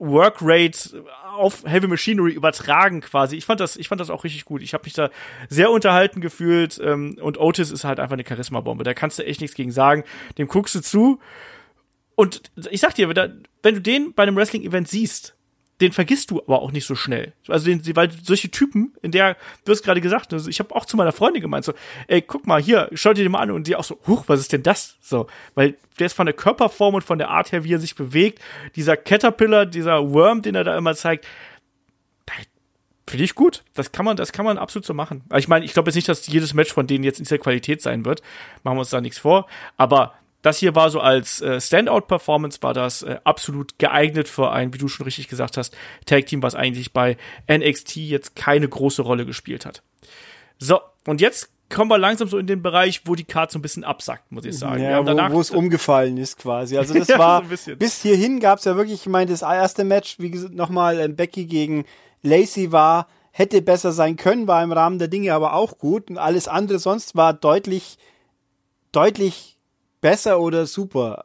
[0.00, 1.04] Workrate
[1.36, 3.36] auf Heavy Machinery übertragen quasi.
[3.36, 4.62] Ich fand das, ich fand das auch richtig gut.
[4.62, 5.10] Ich habe mich da
[5.48, 8.82] sehr unterhalten gefühlt ähm, und Otis ist halt einfach eine Charisma-Bombe.
[8.82, 10.04] Da kannst du echt nichts gegen sagen.
[10.38, 11.20] Dem guckst du zu
[12.16, 15.36] und ich sag dir, wenn du den bei einem Wrestling-Event siehst,
[15.80, 17.32] den vergisst du aber auch nicht so schnell.
[17.48, 20.84] Also den, weil solche Typen, in der, du hast gerade gesagt, also ich habe auch
[20.84, 21.72] zu meiner Freundin gemeint, so,
[22.06, 24.40] ey, guck mal, hier, schau dir den mal an und die auch so, huch, was
[24.40, 24.96] ist denn das?
[25.00, 27.94] So, weil der ist von der Körperform und von der Art her, wie er sich
[27.94, 28.40] bewegt,
[28.76, 31.26] dieser Caterpillar, dieser Worm, den er da immer zeigt,
[33.10, 33.64] Finde ich gut.
[33.74, 35.24] Das kann man, das kann man absolut so machen.
[35.36, 37.82] ich meine, ich glaube jetzt nicht, dass jedes Match von denen jetzt in dieser Qualität
[37.82, 38.22] sein wird.
[38.62, 39.48] Machen wir uns da nichts vor.
[39.76, 44.72] Aber das hier war so als äh, Standout-Performance, war das äh, absolut geeignet für ein,
[44.72, 45.76] wie du schon richtig gesagt hast,
[46.06, 47.16] Tag-Team, was eigentlich bei
[47.50, 49.82] NXT jetzt keine große Rolle gespielt hat.
[50.58, 53.62] So, und jetzt kommen wir langsam so in den Bereich, wo die Karte so ein
[53.62, 54.82] bisschen absackt, muss ich sagen.
[54.82, 56.76] Ja, wo, wo es umgefallen ist quasi.
[56.76, 60.18] Also das war, so bis hierhin gab es ja wirklich, ich meine, das erste Match,
[60.18, 61.84] wie gesagt, nochmal äh, Becky gegen
[62.22, 66.18] Lacey war, hätte besser sein können, war im Rahmen der Dinge aber auch gut und
[66.18, 67.96] alles andere sonst war deutlich,
[68.90, 69.59] deutlich
[70.00, 71.24] besser oder super.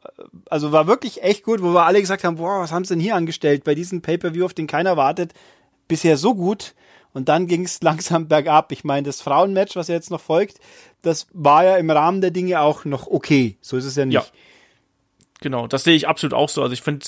[0.49, 3.01] Also war wirklich echt gut, wo wir alle gesagt haben, boah, was haben sie denn
[3.01, 5.33] hier angestellt bei diesem Pay-Per-View, auf den keiner wartet.
[5.87, 6.75] Bisher so gut.
[7.13, 8.71] Und dann ging es langsam bergab.
[8.71, 10.59] Ich meine, das Frauenmatch, was jetzt noch folgt,
[11.01, 13.57] das war ja im Rahmen der Dinge auch noch okay.
[13.61, 14.15] So ist es ja nicht.
[14.15, 14.25] Ja.
[15.41, 16.61] Genau, das sehe ich absolut auch so.
[16.61, 17.05] Also ich finde,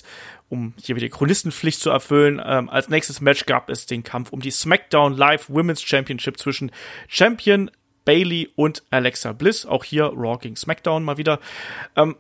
[0.50, 4.32] um hier wieder die Chronistenpflicht zu erfüllen, ähm, als nächstes Match gab es den Kampf
[4.32, 6.72] um die SmackDown Live Women's Championship zwischen
[7.08, 7.72] Champion
[8.08, 9.66] Bailey und Alexa Bliss.
[9.66, 11.40] Auch hier Raw gegen SmackDown mal wieder.
[11.98, 12.16] Ähm,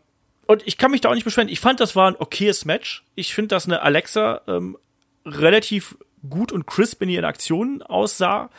[0.45, 1.47] und ich kann mich da auch nicht beschweren.
[1.47, 3.05] Ich fand, das war ein okayes Match.
[3.15, 4.77] Ich finde, dass eine Alexa ähm,
[5.25, 5.97] relativ
[6.29, 8.49] gut und crisp in ihren Aktionen aussah.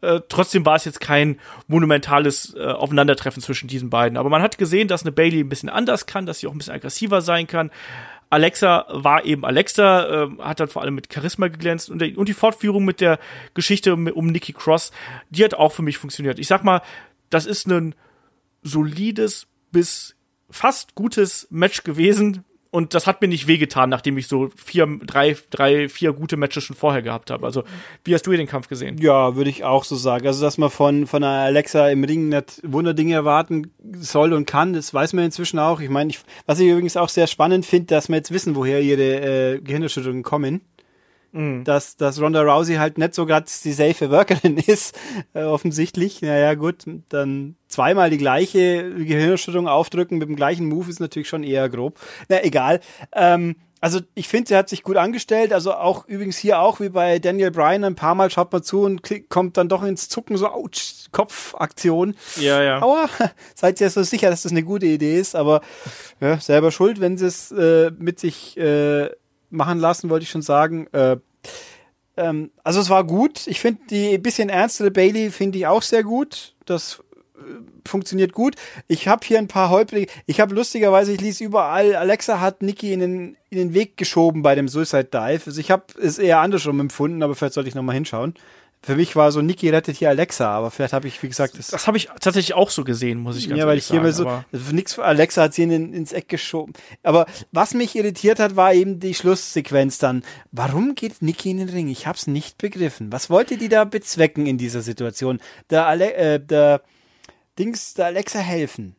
[0.00, 4.18] Äh, trotzdem war es jetzt kein monumentales äh, Aufeinandertreffen zwischen diesen beiden.
[4.18, 6.58] Aber man hat gesehen, dass eine Bailey ein bisschen anders kann, dass sie auch ein
[6.58, 7.70] bisschen aggressiver sein kann.
[8.32, 12.34] Alexa war eben Alexa, äh, hat dann vor allem mit Charisma geglänzt und, und die
[12.34, 13.18] Fortführung mit der
[13.52, 14.90] Geschichte um, Nikki Cross,
[15.28, 16.38] die hat auch für mich funktioniert.
[16.38, 16.80] Ich sag mal,
[17.28, 17.94] das ist ein
[18.62, 20.16] solides bis
[20.48, 22.42] fast gutes Match gewesen
[22.72, 26.64] und das hat mir nicht wehgetan, nachdem ich so vier, drei, drei, vier gute Matches
[26.64, 27.44] schon vorher gehabt habe.
[27.44, 27.64] Also,
[28.02, 28.96] wie hast du den Kampf gesehen?
[28.96, 30.26] Ja, würde ich auch so sagen.
[30.26, 34.72] Also, dass man von, von einer Alexa im Ring nicht Wunderdinge erwarten soll und kann,
[34.72, 35.80] das weiß man inzwischen auch.
[35.80, 38.80] Ich meine, ich, was ich übrigens auch sehr spannend finde, dass wir jetzt wissen, woher
[38.80, 40.62] ihre äh, Gehirnerschütterungen kommen.
[41.32, 41.64] Mhm.
[41.64, 44.98] Dass, dass Ronda Rousey halt nicht so gerade die safe Workerin ist,
[45.34, 46.22] äh, offensichtlich.
[46.22, 51.42] Naja, gut, dann zweimal die gleiche Gehirnerschütterung aufdrücken mit dem gleichen Move ist natürlich schon
[51.42, 51.98] eher grob.
[52.28, 52.80] Na, egal.
[53.12, 55.52] Ähm, also ich finde, sie hat sich gut angestellt.
[55.52, 58.82] Also auch übrigens hier auch wie bei Daniel Bryan ein paar Mal schaut man zu
[58.82, 62.14] und kommt dann doch ins Zucken so Autsch, Kopfaktion.
[62.36, 62.76] Ja, ja.
[62.76, 63.08] Aber
[63.56, 65.34] seid ihr so sicher, dass das eine gute Idee ist.
[65.34, 65.62] Aber
[66.20, 69.10] ja, selber schuld, wenn sie es äh, mit sich äh,
[69.52, 70.86] machen lassen, wollte ich schon sagen.
[70.92, 71.16] Äh,
[72.16, 73.46] ähm, also es war gut.
[73.46, 76.54] Ich finde die bisschen ernstere Bailey finde ich auch sehr gut.
[76.66, 77.02] Das
[77.36, 77.40] äh,
[77.88, 78.56] funktioniert gut.
[78.88, 80.10] Ich habe hier ein paar holprige.
[80.26, 84.42] Ich habe lustigerweise, ich ließ überall, Alexa hat Niki in den, in den Weg geschoben
[84.42, 85.42] bei dem Suicide Dive.
[85.46, 88.34] Also ich habe es eher andersrum empfunden, aber vielleicht sollte ich nochmal hinschauen.
[88.84, 91.68] Für mich war so, Niki rettet hier Alexa, aber vielleicht habe ich, wie gesagt, das.
[91.68, 94.24] Das habe ich tatsächlich auch so gesehen, muss ich ganz Ja, weil ich hier sagen,
[94.24, 96.72] mal so, nix für Alexa hat sie in, ins Eck geschoben.
[97.04, 100.24] Aber was mich irritiert hat, war eben die Schlusssequenz dann.
[100.50, 101.88] Warum geht Niki in den Ring?
[101.88, 103.12] Ich hab's nicht begriffen.
[103.12, 105.40] Was wollte die da bezwecken in dieser Situation?
[105.70, 106.82] Der, Ale äh, der
[107.58, 108.96] Dings, der Alexa helfen.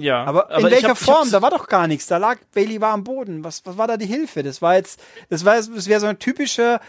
[0.00, 0.24] Ja.
[0.24, 1.30] Aber, aber in welcher hab, Form?
[1.30, 2.06] Da war doch gar nichts.
[2.06, 3.44] Da lag Bailey war am Boden.
[3.44, 4.42] Was, was war da die Hilfe?
[4.42, 6.80] Das war jetzt, das war, das wäre so ein typischer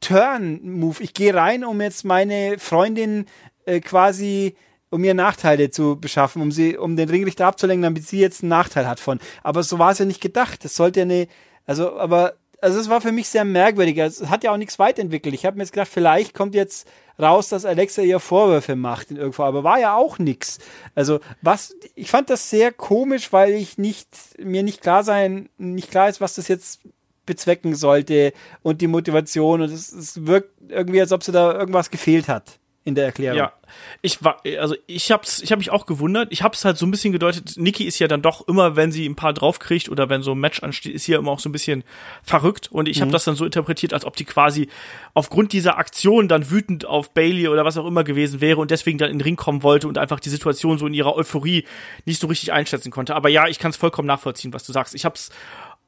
[0.00, 1.02] Turn-Move.
[1.02, 3.26] Ich gehe rein, um jetzt meine Freundin
[3.66, 4.56] äh, quasi
[4.90, 8.50] um ihr Nachteile zu beschaffen, um sie, um den Ringrichter abzulenken, damit sie jetzt einen
[8.50, 9.20] Nachteil hat von.
[9.42, 10.64] Aber so war es ja nicht gedacht.
[10.64, 11.28] Das sollte ja eine,
[11.66, 13.98] also, aber, also es war für mich sehr merkwürdig.
[13.98, 15.34] Es hat ja auch nichts weiterentwickelt.
[15.34, 16.88] Ich habe mir jetzt gedacht, vielleicht kommt jetzt
[17.20, 20.58] raus, dass Alexa ihr Vorwürfe macht in irgendwo, aber war ja auch nichts.
[20.94, 25.90] Also was, ich fand das sehr komisch, weil ich nicht mir nicht klar sein, nicht
[25.90, 26.80] klar ist, was das jetzt
[27.28, 31.90] bezwecken sollte und die Motivation und es, es wirkt irgendwie, als ob sie da irgendwas
[31.90, 32.58] gefehlt hat
[32.88, 33.36] in der Erklärung.
[33.36, 33.52] Ja,
[34.00, 36.28] ich war, also ich hab's, ich habe mich auch gewundert.
[36.32, 37.56] Ich hab's halt so ein bisschen gedeutet.
[37.58, 40.38] Niki ist ja dann doch immer, wenn sie ein paar draufkriegt oder wenn so ein
[40.38, 41.84] Match ansteht, ist sie ja immer auch so ein bisschen
[42.22, 42.72] verrückt.
[42.72, 43.02] Und ich mhm.
[43.02, 44.68] habe das dann so interpretiert, als ob die quasi
[45.12, 48.96] aufgrund dieser Aktion dann wütend auf Bailey oder was auch immer gewesen wäre und deswegen
[48.96, 51.66] dann in den Ring kommen wollte und einfach die Situation so in ihrer Euphorie
[52.06, 53.14] nicht so richtig einschätzen konnte.
[53.14, 54.94] Aber ja, ich kann es vollkommen nachvollziehen, was du sagst.
[54.94, 55.28] Ich hab's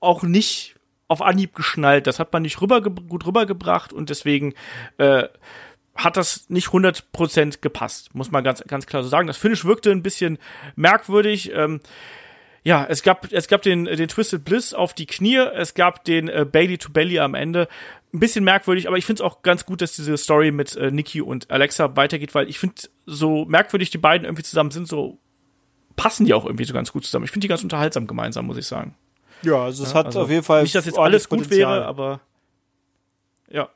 [0.01, 0.75] auch nicht
[1.11, 2.07] auf Anhieb geschnallt.
[2.07, 4.55] Das hat man nicht rüber, gut rübergebracht und deswegen
[4.99, 5.25] äh,
[5.97, 9.27] hat das nicht 100% gepasst, muss man ganz, ganz klar so sagen.
[9.27, 10.39] Das Finish wirkte ein bisschen
[10.77, 11.51] merkwürdig.
[11.53, 11.81] Ähm,
[12.63, 16.29] ja, es gab, es gab den, den Twisted Bliss auf die Knie, es gab den
[16.29, 17.67] äh, Bailey to Belly am Ende.
[18.15, 20.93] Ein bisschen merkwürdig, aber ich finde es auch ganz gut, dass diese Story mit äh,
[20.93, 25.19] Nikki und Alexa weitergeht, weil ich finde, so merkwürdig die beiden irgendwie zusammen sind, so
[25.97, 27.25] passen die auch irgendwie so ganz gut zusammen.
[27.25, 28.95] Ich finde die ganz unterhaltsam gemeinsam, muss ich sagen.
[29.43, 30.63] Ja, also es ja, hat also auf jeden Fall.
[30.63, 31.79] Nicht, dass jetzt alles gut Potenzial.
[31.79, 32.21] wäre, aber
[33.51, 33.69] ja.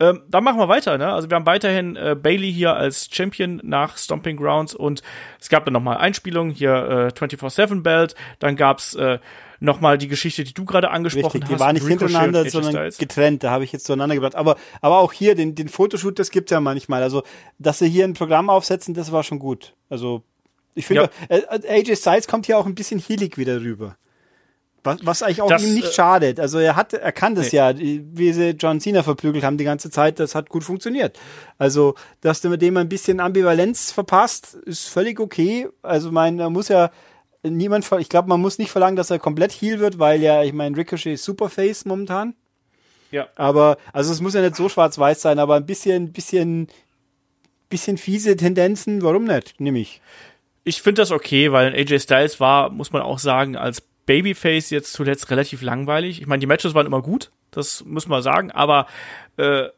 [0.00, 1.12] Ähm, dann machen wir weiter, ne?
[1.12, 5.02] Also wir haben weiterhin äh, Bailey hier als Champion nach Stomping Grounds und
[5.40, 9.20] es gab dann nochmal Einspielungen, hier äh, 24-7 Belt, dann gab's äh,
[9.60, 11.60] nochmal die Geschichte, die du gerade angesprochen Richtig, die hast.
[11.60, 14.34] Die waren nicht hintereinander, sondern getrennt, da habe ich jetzt zueinander gebracht.
[14.34, 17.02] Aber, aber auch hier, den, den Fotoshoot, das gibt's ja manchmal.
[17.02, 17.22] Also,
[17.58, 19.74] dass sie hier ein Programm aufsetzen, das war schon gut.
[19.88, 20.22] Also,
[20.74, 21.36] ich finde, ja.
[21.36, 23.96] äh, AJ Styles kommt hier auch ein bisschen healig wieder rüber.
[24.84, 26.40] Was, was eigentlich auch das, ihm nicht äh, schadet.
[26.40, 27.58] Also er hat, er kann das nee.
[27.58, 31.18] ja, wie sie John Cena verprügelt haben die ganze Zeit, das hat gut funktioniert.
[31.56, 35.68] Also, dass du mit dem ein bisschen Ambivalenz verpasst, ist völlig okay.
[35.82, 36.90] Also, mein, er muss ja
[37.44, 40.52] niemand, ich glaube, man muss nicht verlangen, dass er komplett heal wird, weil ja, ich
[40.52, 42.34] meine, Ricochet ist Superface momentan.
[43.12, 43.28] Ja.
[43.36, 46.66] Aber, also es muss ja nicht so schwarz-weiß sein, aber ein bisschen, bisschen,
[47.68, 49.54] bisschen fiese Tendenzen, warum nicht?
[49.58, 50.00] Nimm ich.
[50.64, 54.92] Ich finde das okay, weil AJ Styles war, muss man auch sagen, als Babyface jetzt
[54.92, 56.20] zuletzt relativ langweilig.
[56.20, 58.86] Ich meine, die Matches waren immer gut, das muss man sagen, aber
[59.36, 59.68] äh,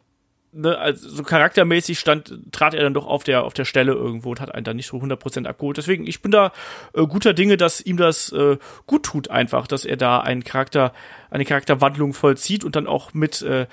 [0.55, 4.31] ne, also so charaktermäßig stand, trat er dann doch auf der, auf der Stelle irgendwo
[4.31, 5.77] und hat einen dann nicht so 100% abgeholt.
[5.77, 6.53] Deswegen, ich bin da
[6.95, 8.57] äh, guter Dinge, dass ihm das äh,
[8.87, 10.93] gut tut einfach, dass er da einen Charakter,
[11.31, 13.67] eine Charakterwandlung vollzieht und dann auch mit äh,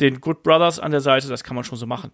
[0.00, 2.10] den Good Brothers an der Seite, das kann man schon so machen.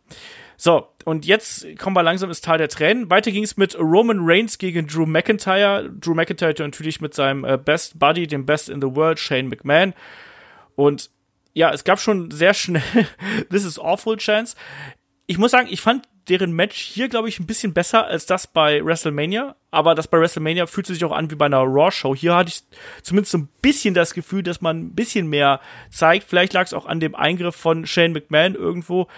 [0.63, 3.09] So, und jetzt kommen wir langsam ins Tal der Tränen.
[3.09, 5.89] Weiter ging es mit Roman Reigns gegen Drew McIntyre.
[5.89, 9.95] Drew McIntyre natürlich mit seinem äh, Best Buddy, dem Best in the World, Shane McMahon.
[10.77, 11.09] Und
[11.55, 12.83] ja, es gab schon sehr schnell
[13.51, 14.55] This is Awful Chance.
[15.27, 18.47] Ich muss sagen, ich fand deren Match hier, glaube ich, ein bisschen besser als das
[18.47, 19.57] bei WrestleMania.
[19.71, 22.15] Aber das bei WrestleMania fühlt sich auch an wie bei einer Raw-Show.
[22.15, 22.65] Hier hatte ich
[23.03, 26.29] zumindest so ein bisschen das Gefühl, dass man ein bisschen mehr zeigt.
[26.29, 29.09] Vielleicht lag es auch an dem Eingriff von Shane McMahon irgendwo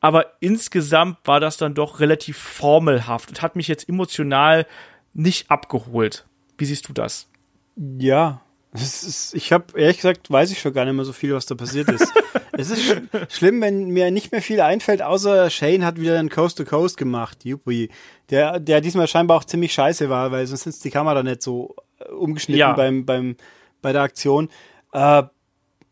[0.00, 4.66] aber insgesamt war das dann doch relativ formelhaft und hat mich jetzt emotional
[5.14, 6.26] nicht abgeholt.
[6.58, 7.28] Wie siehst du das?
[7.98, 8.42] Ja,
[8.82, 11.54] ist, ich habe ehrlich gesagt, weiß ich schon gar nicht mehr so viel, was da
[11.54, 12.12] passiert ist.
[12.52, 16.28] es ist sch schlimm, wenn mir nicht mehr viel einfällt, außer Shane hat wieder einen
[16.28, 17.44] Coast to Coast gemacht.
[17.44, 17.90] Juppie.
[18.30, 21.76] Der, der diesmal scheinbar auch ziemlich scheiße war, weil sonst ist die Kamera nicht so
[21.98, 22.72] äh, umgeschnitten ja.
[22.72, 23.36] beim, beim,
[23.82, 24.50] bei der Aktion.
[24.92, 25.22] Äh,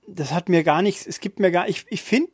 [0.06, 2.32] das hat mir gar nichts, es gibt mir gar, ich, ich finde,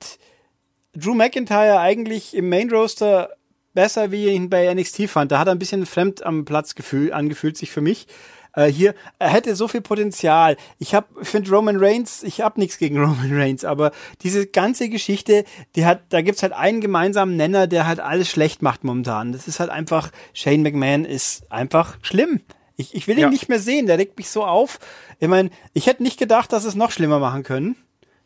[0.95, 3.30] Drew McIntyre eigentlich im Main Roaster
[3.74, 5.30] besser, wie ich ihn bei NXT fand.
[5.30, 8.07] Da hat er ein bisschen fremd am Platz gefühl, angefühlt sich für mich.
[8.53, 10.57] Äh, hier, er hätte so viel Potenzial.
[10.78, 15.45] Ich habe, finde Roman Reigns, ich habe nichts gegen Roman Reigns, aber diese ganze Geschichte,
[15.76, 19.30] die hat, da gibt's halt einen gemeinsamen Nenner, der halt alles schlecht macht momentan.
[19.30, 22.41] Das ist halt einfach, Shane McMahon ist einfach schlimm.
[22.76, 23.30] Ich, ich will ihn ja.
[23.30, 24.80] nicht mehr sehen, der regt mich so auf.
[25.20, 27.76] Ich meine, ich hätte nicht gedacht, dass es noch schlimmer machen können.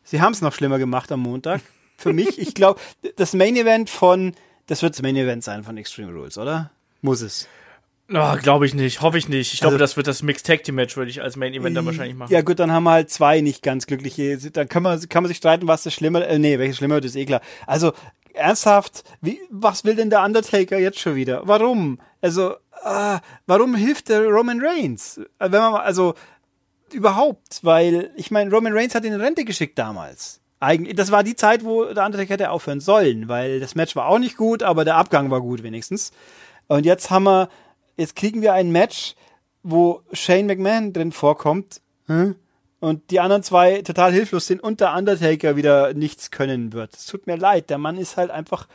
[0.03, 1.61] Sie haben es noch schlimmer gemacht am Montag
[1.97, 2.39] für mich.
[2.39, 2.79] Ich glaube,
[3.15, 4.33] das Main Event von,
[4.67, 6.71] das wird das Main Event sein von Extreme Rules, oder?
[7.01, 7.47] Muss es.
[8.13, 9.53] Oh, glaube ich nicht, hoffe ich nicht.
[9.53, 11.75] Ich glaube, also, das wird das Mixed Tag Team Match, würde ich als Main Event
[11.75, 12.31] dann wahrscheinlich machen.
[12.31, 14.37] Ja gut, dann haben wir halt zwei nicht ganz glückliche.
[14.37, 17.05] Dann kann man, kann man sich streiten, was das schlimmer, äh, nee, welches schlimmer wird,
[17.05, 17.41] ist eh klar.
[17.65, 17.93] Also,
[18.33, 21.41] ernsthaft, wie, was will denn der Undertaker jetzt schon wieder?
[21.45, 21.99] Warum?
[22.21, 22.51] Also,
[22.83, 25.19] äh, warum hilft der Roman Reigns?
[25.39, 26.13] Wenn man also,
[26.91, 31.23] überhaupt, weil, ich meine, Roman Reigns hat ihn in Rente geschickt damals eigentlich, das war
[31.23, 34.63] die Zeit, wo der Undertaker hätte aufhören sollen, weil das Match war auch nicht gut,
[34.63, 36.11] aber der Abgang war gut wenigstens.
[36.67, 37.49] Und jetzt haben wir,
[37.97, 39.15] jetzt kriegen wir ein Match,
[39.63, 42.35] wo Shane McMahon drin vorkommt hm?
[42.79, 46.93] und die anderen zwei total hilflos sind und der Undertaker wieder nichts können wird.
[46.95, 48.67] Es tut mir leid, der Mann ist halt einfach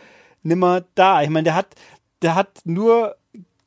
[0.43, 1.23] nimmer da.
[1.23, 1.75] Ich meine, der hat,
[2.23, 3.17] der hat nur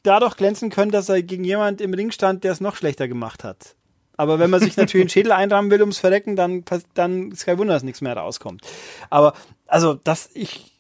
[0.04, 3.44] dadurch glänzen können, dass er gegen jemand im Ring stand, der es noch schlechter gemacht
[3.44, 3.76] hat.
[4.18, 7.58] Aber wenn man sich natürlich einen Schädel einrahmen will ums Verrecken, dann, dann ist kein
[7.58, 8.62] Wunder, dass nichts mehr rauskommt.
[9.10, 9.34] Aber,
[9.68, 10.74] also, dass ich,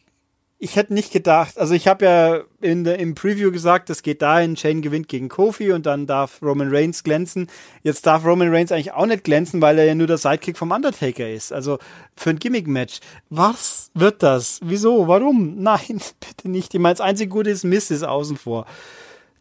[0.59, 4.21] ich hätte nicht gedacht, also ich habe ja in der, im Preview gesagt, es geht
[4.21, 7.47] dahin, Shane gewinnt gegen Kofi und dann darf Roman Reigns glänzen.
[7.81, 10.71] Jetzt darf Roman Reigns eigentlich auch nicht glänzen, weil er ja nur der Sidekick vom
[10.71, 11.51] Undertaker ist.
[11.51, 11.79] Also
[12.15, 12.99] für ein Gimmick-Match.
[13.29, 14.61] Was wird das?
[14.63, 15.07] Wieso?
[15.09, 15.61] Warum?
[15.61, 16.73] Nein, bitte nicht.
[16.73, 18.65] Ich meine, das einzige Gute ist, Mist ist außen vor.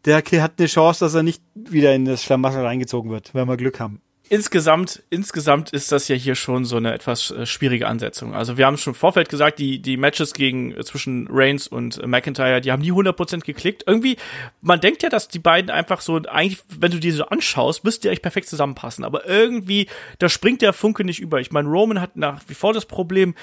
[0.05, 3.57] Der hat eine Chance, dass er nicht wieder in das Schlamassel reingezogen wird, wenn wir
[3.57, 8.33] Glück haben insgesamt, insgesamt ist das ja hier schon so eine etwas äh, schwierige Ansetzung.
[8.33, 12.01] Also wir haben schon im Vorfeld gesagt, die, die Matches gegen, äh, zwischen Reigns und
[12.01, 13.83] äh, McIntyre, die haben nie 100% geklickt.
[13.85, 14.17] Irgendwie,
[14.61, 18.05] man denkt ja, dass die beiden einfach so, eigentlich, wenn du die so anschaust, müsst
[18.05, 19.03] ihr echt perfekt zusammenpassen.
[19.03, 19.87] Aber irgendwie,
[20.19, 21.39] da springt der Funke nicht über.
[21.39, 23.35] Ich meine, Roman hat nach wie vor das Problem,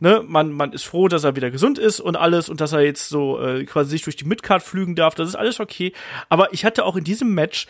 [0.00, 2.80] ne, man, man ist froh, dass er wieder gesund ist und alles und dass er
[2.80, 5.14] jetzt so äh, quasi sich durch die Midcard flügen darf.
[5.14, 5.92] Das ist alles okay.
[6.28, 7.66] Aber ich hatte auch in diesem Match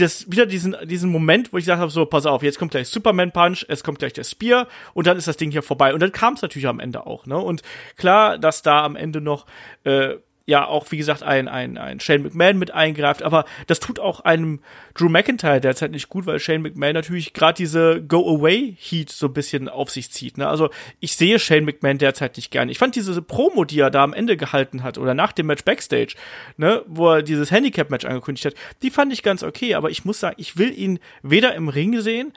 [0.00, 2.88] das wieder diesen diesen Moment, wo ich gesagt habe, so pass auf, jetzt kommt gleich
[2.88, 6.00] Superman Punch, es kommt gleich der Spear und dann ist das Ding hier vorbei und
[6.00, 7.38] dann kam es natürlich am Ende auch, ne?
[7.38, 7.62] Und
[7.96, 9.46] klar, dass da am Ende noch
[9.84, 10.16] äh,
[10.48, 14.20] ja auch, wie gesagt, ein, ein, ein Shane McMahon mit eingreift, aber das tut auch
[14.20, 14.60] einem
[14.94, 19.68] Drew McIntyre derzeit nicht gut, weil Shane McMahon natürlich gerade diese Go-Away-Heat so ein bisschen
[19.68, 20.38] auf sich zieht.
[20.38, 20.48] Ne?
[20.48, 20.70] Also
[21.00, 22.70] ich sehe Shane McMahon derzeit nicht gern.
[22.70, 25.64] Ich fand diese Promo, die er da am Ende gehalten hat oder nach dem Match
[25.64, 26.14] Backstage,
[26.56, 30.18] ne, wo er dieses Handicap-Match angekündigt hat, die fand ich ganz okay, aber ich muss
[30.18, 32.32] sagen, ich will ihn weder im Ring sehen,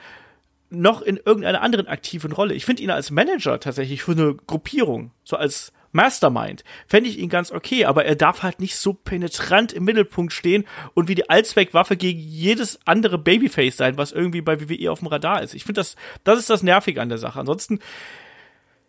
[0.69, 2.55] noch in irgendeiner anderen aktiven Rolle.
[2.55, 7.29] Ich finde ihn als Manager tatsächlich für eine Gruppierung, so als Mastermind, fände ich ihn
[7.29, 11.29] ganz okay, aber er darf halt nicht so penetrant im Mittelpunkt stehen und wie die
[11.29, 15.53] Allzweckwaffe gegen jedes andere Babyface sein, was irgendwie bei WWE auf dem Radar ist.
[15.53, 17.39] Ich finde das, das ist das Nervige an der Sache.
[17.39, 17.79] Ansonsten,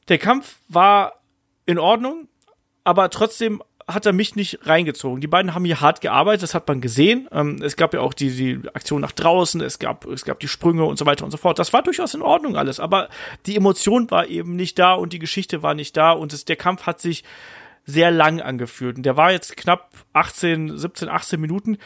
[0.08, 1.20] der Kampf war
[1.66, 2.28] in Ordnung,
[2.84, 3.62] aber trotzdem
[3.94, 5.20] hat er mich nicht reingezogen.
[5.20, 7.28] Die beiden haben hier hart gearbeitet, das hat man gesehen.
[7.32, 10.48] Ähm, es gab ja auch die, die Aktion nach draußen, es gab, es gab die
[10.48, 11.58] Sprünge und so weiter und so fort.
[11.58, 13.08] Das war durchaus in Ordnung alles, aber
[13.46, 16.56] die Emotion war eben nicht da und die Geschichte war nicht da und es, der
[16.56, 17.24] Kampf hat sich
[17.84, 18.96] sehr lang angefühlt.
[18.96, 21.78] Und der war jetzt knapp 18, 17, 18 Minuten.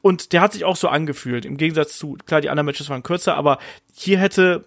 [0.00, 1.44] Und der hat sich auch so angefühlt.
[1.44, 3.58] Im Gegensatz zu, klar, die anderen Matches waren kürzer, aber
[3.94, 4.64] hier hätte,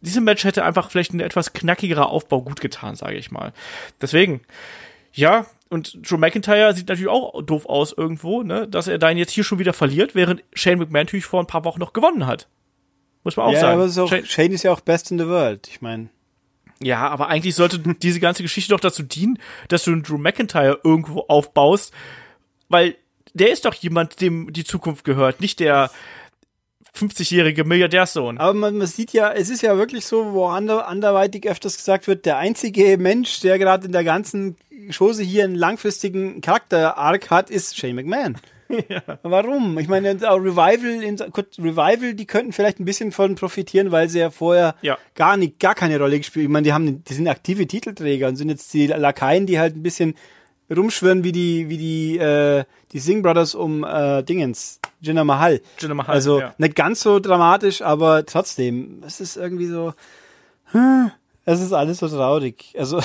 [0.00, 3.52] diesem Match hätte einfach vielleicht ein etwas knackigerer Aufbau gut getan, sage ich mal.
[4.00, 4.40] Deswegen,
[5.12, 9.32] ja, und Joe McIntyre sieht natürlich auch doof aus irgendwo, ne, dass er dann jetzt
[9.32, 12.48] hier schon wieder verliert, während Shane McMahon natürlich vor ein paar Wochen noch gewonnen hat.
[13.24, 13.74] Muss man auch ja, sagen.
[13.74, 15.68] Aber ist auch, Shane, Shane ist ja auch best in the world.
[15.68, 16.08] Ich meine.
[16.80, 19.38] Ja, aber eigentlich sollte diese ganze Geschichte doch dazu dienen,
[19.68, 21.92] dass du einen Drew McIntyre irgendwo aufbaust,
[22.68, 22.96] weil
[23.34, 25.90] der ist doch jemand, dem die Zukunft gehört, nicht der
[26.98, 28.38] 50-jährige Milliardärsohn.
[28.38, 32.06] Aber man, man, sieht ja, es ist ja wirklich so, wo ander, anderweitig öfters gesagt
[32.06, 34.56] wird, der einzige Mensch, der gerade in der ganzen
[34.96, 38.36] Chose hier einen langfristigen Charakter-Arc hat, ist Shane McMahon.
[38.90, 39.00] Ja.
[39.22, 39.78] Warum?
[39.78, 44.30] Ich meine, Revival, in, Revival, die könnten vielleicht ein bisschen von profitieren, weil sie ja
[44.30, 44.98] vorher ja.
[45.14, 46.44] gar nicht, gar keine Rolle gespielt.
[46.44, 49.74] Ich meine, die haben, die sind aktive Titelträger und sind jetzt die Lakaien, die halt
[49.74, 50.16] ein bisschen
[50.74, 55.60] rumschwirren wie die, wie die, äh, die Singh Brothers um äh, Dingens, Jinder Mahal.
[55.78, 56.14] Jinder Mahal.
[56.14, 56.54] Also ja.
[56.58, 59.94] nicht ganz so dramatisch, aber trotzdem, es ist irgendwie so,
[60.72, 61.10] hm,
[61.44, 62.74] es ist alles so traurig.
[62.76, 63.00] Also,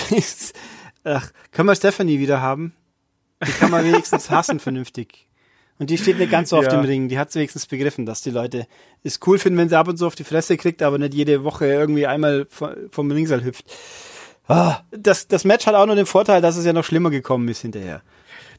[1.04, 2.74] ach, können wir Stephanie wieder haben?
[3.46, 5.28] Die kann man wenigstens hassen vernünftig.
[5.80, 6.72] Und die steht nicht ganz so auf ja.
[6.72, 7.10] dem Ring.
[7.10, 8.68] Die hat es wenigstens begriffen, dass die Leute
[9.04, 11.44] es cool finden, wenn sie ab und zu auf die Fresse kriegt, aber nicht jede
[11.44, 13.66] Woche irgendwie einmal vom Ringsaal hüpft.
[14.48, 17.48] Ah, das, das Match hat auch nur den Vorteil, dass es ja noch schlimmer gekommen
[17.48, 18.02] ist hinterher.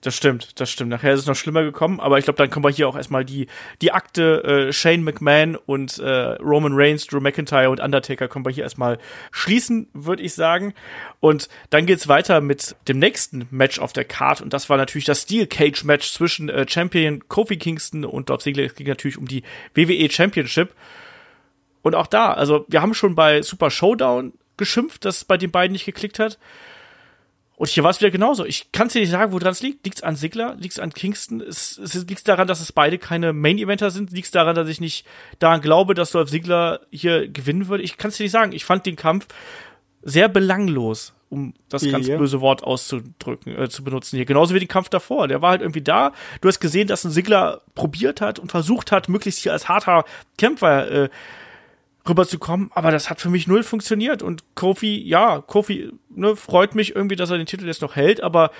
[0.04, 0.90] Das stimmt, das stimmt.
[0.90, 3.24] Nachher ist es noch schlimmer gekommen, aber ich glaube, dann können wir hier auch erstmal
[3.24, 3.46] die,
[3.80, 8.52] die Akte äh, Shane McMahon und äh, Roman Reigns, Drew McIntyre und Undertaker können wir
[8.52, 8.98] hier erstmal
[9.30, 10.74] schließen, würde ich sagen.
[11.20, 15.06] Und dann geht's weiter mit dem nächsten Match auf der Card und das war natürlich
[15.06, 18.64] das Steel Cage Match zwischen äh, Champion Kofi Kingston und Dolph Ziggler.
[18.64, 19.42] Es ging natürlich um die
[19.74, 20.74] WWE Championship.
[21.80, 25.50] Und auch da, also wir haben schon bei Super Showdown geschimpft, dass es bei den
[25.50, 26.38] beiden nicht geklickt hat.
[27.64, 28.44] Und hier war es wieder genauso.
[28.44, 29.86] Ich kann es dir nicht sagen, woran es liegt.
[29.86, 30.54] Liegt es an Sigler?
[30.60, 31.40] Liegt es an Kingston?
[31.40, 34.12] Es, es liegt daran, dass es beide keine Main-Eventer sind?
[34.12, 35.06] Liegt es daran, dass ich nicht
[35.38, 37.82] daran glaube, dass Dolph Sigler hier gewinnen würde?
[37.82, 38.52] Ich kann es dir nicht sagen.
[38.52, 39.28] Ich fand den Kampf
[40.02, 44.26] sehr belanglos, um das ja, ganz böse Wort auszudrücken, äh, zu benutzen hier.
[44.26, 45.26] Genauso wie den Kampf davor.
[45.26, 46.12] Der war halt irgendwie da.
[46.42, 50.04] Du hast gesehen, dass ein Sigler probiert hat und versucht hat, möglichst hier als harter
[50.36, 51.08] Kämpfer äh,
[52.08, 56.94] rüberzukommen, aber das hat für mich null funktioniert und Kofi, ja, Kofi, ne, freut mich
[56.94, 58.50] irgendwie, dass er den Titel jetzt noch hält, aber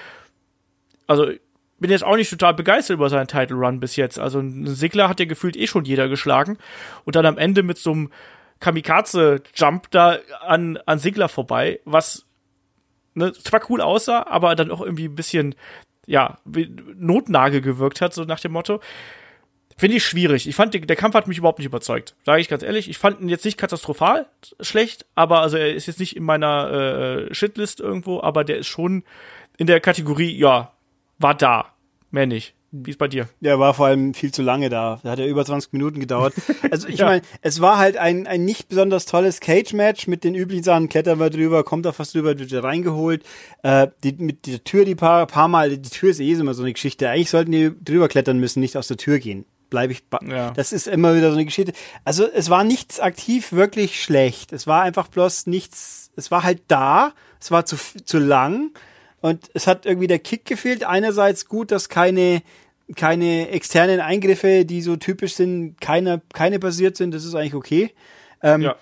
[1.07, 1.29] also
[1.79, 4.19] bin jetzt auch nicht total begeistert über seinen Title Run bis jetzt.
[4.19, 6.57] Also ein Sigler hat ja gefühlt eh schon jeder geschlagen
[7.05, 8.11] und dann am Ende mit so einem
[8.61, 12.25] Kamikaze Jump da an an Sigler vorbei, was
[13.15, 15.55] ne, zwar cool aussah, aber dann auch irgendwie ein bisschen
[16.07, 18.81] ja, Notnagel gewirkt hat, so nach dem Motto.
[19.77, 20.49] Finde ich schwierig.
[20.49, 22.15] Ich fand, der Kampf hat mich überhaupt nicht überzeugt.
[22.25, 22.89] Sage ich ganz ehrlich.
[22.89, 24.27] Ich fand ihn jetzt nicht katastrophal
[24.61, 28.69] schlecht, aber also er ist jetzt nicht in meiner äh, Shitlist irgendwo, aber der ist
[28.69, 29.03] schon
[29.57, 30.73] in der Kategorie, ja,
[31.19, 31.67] war da.
[32.11, 32.55] Mehr nicht.
[32.77, 33.29] Wie ist bei dir?
[33.41, 34.99] Der war vor allem viel zu lange da.
[35.05, 36.35] Da hat er über 20 Minuten gedauert.
[36.71, 37.07] Also ich ja.
[37.07, 40.89] meine, es war halt ein, ein nicht besonders tolles Cage-Match mit den üblichen Sachen.
[40.89, 43.23] Klettern wir drüber, kommt da fast drüber, wird reingeholt.
[43.63, 46.65] Äh, die, mit der Tür, die paar, paar Mal, die Tür ist eh immer so
[46.65, 47.09] eine Geschichte.
[47.09, 49.45] Eigentlich sollten die drüber klettern müssen, nicht aus der Tür gehen.
[49.75, 50.05] Bleibe ich.
[50.23, 50.53] Ja.
[50.53, 51.73] Das ist immer wieder so eine Geschichte.
[52.05, 54.53] Also es war nichts aktiv wirklich schlecht.
[54.53, 56.13] Es war einfach bloß nichts.
[56.15, 57.13] Es war halt da.
[57.41, 58.71] Es war zu, zu lang.
[59.21, 60.85] Und es hat irgendwie der Kick gefehlt.
[60.85, 62.43] Einerseits gut, dass keine
[62.95, 67.95] keine externen Eingriffe, die so typisch sind, keine, keine passiert sind, das ist eigentlich okay.
[68.43, 68.77] Ähm, ja.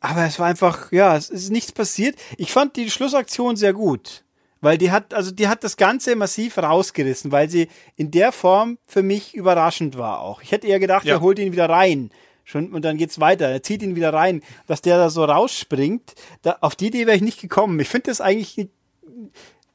[0.00, 2.16] Aber es war einfach, ja, es ist nichts passiert.
[2.38, 4.22] Ich fand die Schlussaktion sehr gut.
[4.62, 8.78] Weil die hat, also die hat das Ganze massiv rausgerissen, weil sie in der Form
[8.86, 10.40] für mich überraschend war auch.
[10.40, 11.16] Ich hätte eher gedacht, ja.
[11.16, 12.10] er holt ihn wieder rein.
[12.44, 13.48] Schon, und dann geht's weiter.
[13.48, 16.14] Er zieht ihn wieder rein, dass der da so rausspringt.
[16.42, 17.78] Da, auf die Idee wäre ich nicht gekommen.
[17.80, 18.68] Ich finde das eigentlich,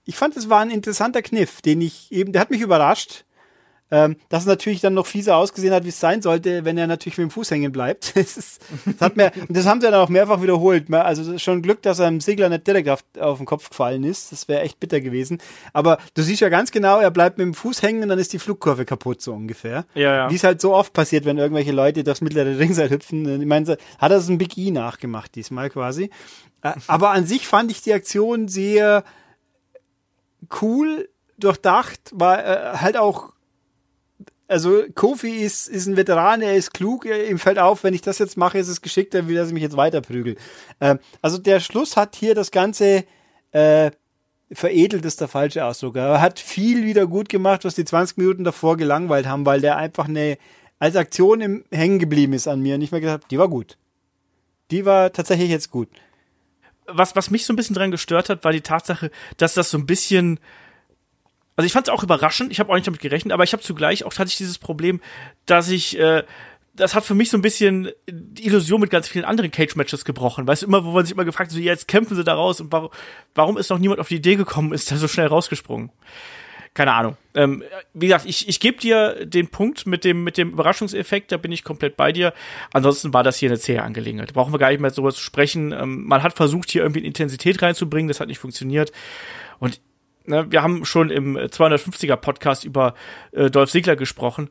[0.05, 3.25] ich fand, es war ein interessanter Kniff, den ich eben, der hat mich überrascht.
[3.89, 6.87] Ähm, dass es natürlich dann noch fieser ausgesehen hat, wie es sein sollte, wenn er
[6.87, 8.15] natürlich mit dem Fuß hängen bleibt.
[8.15, 10.91] das, ist, das, hat mir, das haben sie dann auch mehrfach wiederholt.
[10.93, 14.33] Also schon Glück, dass er im Segler nicht direkt auf, auf den Kopf gefallen ist.
[14.33, 15.39] Das wäre echt bitter gewesen.
[15.71, 18.33] Aber du siehst ja ganz genau, er bleibt mit dem Fuß hängen und dann ist
[18.33, 19.85] die Flugkurve kaputt, so ungefähr.
[19.95, 20.29] Ja, ja.
[20.29, 23.41] Wie es halt so oft passiert, wenn irgendwelche Leute durchs mittlere Ringseil hüpfen.
[23.41, 26.09] Ich meine, hat er es ein Big E nachgemacht diesmal quasi.
[26.61, 29.05] Äh, aber an sich fand ich die Aktion sehr
[30.61, 31.07] cool,
[31.37, 33.31] durchdacht, war äh, halt auch
[34.47, 38.17] also Kofi ist, ist ein Veteran, er ist klug, ihm fällt auf, wenn ich das
[38.19, 40.37] jetzt mache, ist es geschickt, dann will er mich jetzt weiter prügeln.
[40.79, 43.03] Ähm, also der Schluss hat hier das Ganze
[43.51, 43.91] äh,
[44.51, 45.97] veredelt, ist der falsche Ausdruck.
[45.97, 49.77] Er hat viel wieder gut gemacht, was die 20 Minuten davor gelangweilt haben, weil der
[49.77, 50.37] einfach eine
[50.79, 53.77] als Aktion im hängen geblieben ist an mir und ich mir gedacht, die war gut.
[54.71, 55.89] Die war tatsächlich jetzt gut.
[56.85, 59.77] Was, was mich so ein bisschen dran gestört hat, war die Tatsache, dass das so
[59.77, 60.39] ein bisschen
[61.57, 63.63] also ich fand es auch überraschend, ich habe auch nicht damit gerechnet, aber ich habe
[63.63, 65.01] zugleich auch tatsächlich dieses Problem,
[65.45, 66.23] dass ich äh,
[66.77, 70.47] das hat für mich so ein bisschen die Illusion mit ganz vielen anderen Cage-Matches gebrochen.
[70.47, 72.61] Weißt du, immer, wo man sich immer gefragt hat, so, jetzt kämpfen sie da raus
[72.61, 72.89] und warum,
[73.35, 75.91] warum ist noch niemand auf die Idee gekommen, ist da so schnell rausgesprungen?
[76.75, 77.17] Keine Ahnung.
[77.33, 77.63] Ähm,
[77.95, 81.51] wie gesagt, ich, ich gebe dir den Punkt mit dem, mit dem Überraschungseffekt, da bin
[81.51, 82.33] ich komplett bei dir.
[82.71, 84.33] Ansonsten war das hier eine zähe Angelegenheit.
[84.33, 85.71] Brauchen wir gar nicht mehr darüber zu sprechen.
[85.71, 88.91] Ähm, man hat versucht, hier irgendwie Intensität reinzubringen, das hat nicht funktioniert.
[89.57, 89.81] Und
[90.27, 92.93] ne, wir haben schon im 250er Podcast über
[93.31, 94.49] äh, Dolph Ziggler gesprochen.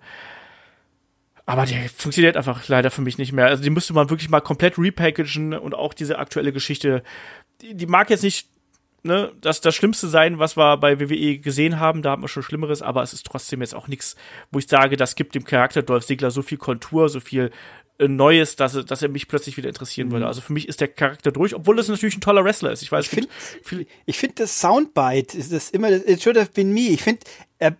[1.48, 3.46] Aber der funktioniert einfach leider für mich nicht mehr.
[3.46, 7.04] Also die müsste man wirklich mal komplett repackagen und auch diese aktuelle Geschichte,
[7.60, 8.48] die, die mag jetzt nicht
[9.04, 12.02] ne, das, das Schlimmste sein, was wir bei WWE gesehen haben.
[12.02, 14.16] Da haben wir schon Schlimmeres, aber es ist trotzdem jetzt auch nichts,
[14.50, 17.50] wo ich sage, das gibt dem Charakter Dolph Ziggler so viel Kontur, so viel äh,
[17.98, 20.12] Neues, dass, dass er mich plötzlich wieder interessieren mhm.
[20.12, 20.26] würde.
[20.26, 22.82] Also für mich ist der Charakter durch, obwohl es natürlich ein toller Wrestler ist.
[22.82, 26.72] Ich weiß, ich finde, ich finde das Soundbite ist das immer, it should have been
[26.72, 26.88] me.
[26.88, 27.20] Ich finde,
[27.58, 27.76] er,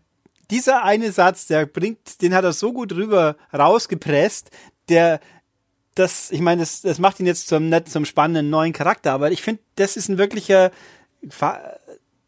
[0.50, 4.50] dieser eine Satz, der bringt, den hat er so gut rüber rausgepresst,
[4.88, 5.20] der,
[5.94, 9.32] das, ich meine, das, das macht ihn jetzt zum netten, zum spannenden neuen Charakter, aber
[9.32, 10.70] ich finde, das ist ein wirklicher,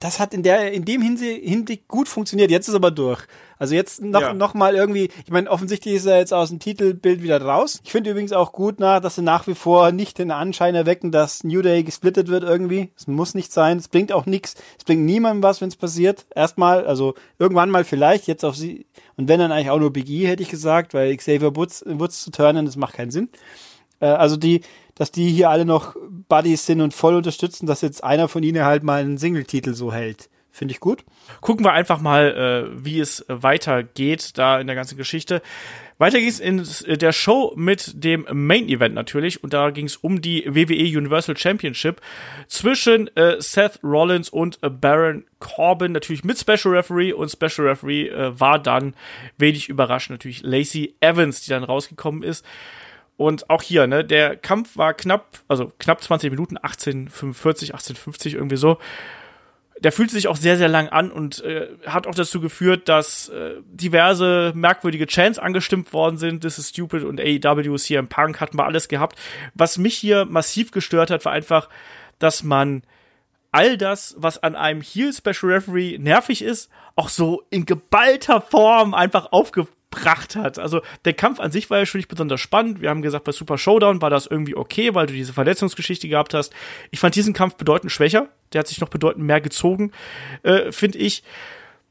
[0.01, 2.51] das hat in der, in dem Hinblick gut funktioniert.
[2.51, 3.27] Jetzt ist aber durch.
[3.59, 4.33] Also jetzt noch, ja.
[4.33, 7.81] noch mal irgendwie, ich meine, offensichtlich ist er jetzt aus dem Titelbild wieder raus.
[7.83, 11.11] Ich finde übrigens auch gut nach, dass sie nach wie vor nicht den Anschein erwecken,
[11.11, 12.91] dass New Day gesplittet wird irgendwie.
[12.97, 13.79] Es muss nicht sein.
[13.79, 14.55] Es bringt auch nichts.
[14.79, 16.27] Es bringt niemandem was, wenn es passiert.
[16.33, 18.87] Erstmal, also irgendwann mal vielleicht, jetzt auf sie,
[19.17, 22.23] und wenn dann eigentlich auch nur Big E, hätte ich gesagt, weil Xavier Woods, Woods
[22.23, 23.31] zu turnen, das macht keinen Sinn.
[24.01, 24.61] Äh, also die,
[24.99, 25.97] dass die hier alle noch
[26.29, 29.93] Buddies sind und voll unterstützen, dass jetzt einer von ihnen halt mal einen Singletitel so
[29.93, 30.29] hält.
[30.51, 31.05] Finde ich gut.
[31.41, 35.41] Gucken wir einfach mal, äh, wie es weitergeht da in der ganzen Geschichte.
[35.99, 36.65] Weiter ging es in
[36.99, 41.37] der Show mit dem Main Event natürlich und da ging es um die WWE Universal
[41.37, 42.01] Championship
[42.47, 48.09] zwischen äh, Seth Rollins und äh, Baron Corbin, natürlich mit Special Referee und Special Referee
[48.09, 48.95] äh, war dann
[49.39, 52.45] wenig überraschend natürlich Lacey Evans, die dann rausgekommen ist.
[53.19, 58.57] Und auch hier, ne, der Kampf war knapp, also knapp 20 Minuten, 1845, 1850 irgendwie
[58.57, 58.79] so
[59.81, 63.29] der fühlt sich auch sehr, sehr lang an und äh, hat auch dazu geführt, dass
[63.29, 66.41] äh, diverse merkwürdige Chants angestimmt worden sind.
[66.41, 69.19] This is stupid und AEW, CM Punk hatten wir alles gehabt.
[69.55, 71.69] Was mich hier massiv gestört hat, war einfach,
[72.19, 72.83] dass man
[73.53, 78.95] all das, was an einem Heel Special Referee nervig ist, auch so in geballter Form
[78.95, 80.59] einfach aufge gebracht hat.
[80.59, 82.81] Also der Kampf an sich war ja schon nicht besonders spannend.
[82.81, 86.35] Wir haben gesagt, bei Super Showdown war das irgendwie okay, weil du diese Verletzungsgeschichte gehabt
[86.35, 86.53] hast.
[86.91, 88.29] Ich fand diesen Kampf bedeutend schwächer.
[88.53, 89.93] Der hat sich noch bedeutend mehr gezogen,
[90.43, 91.23] äh, finde ich.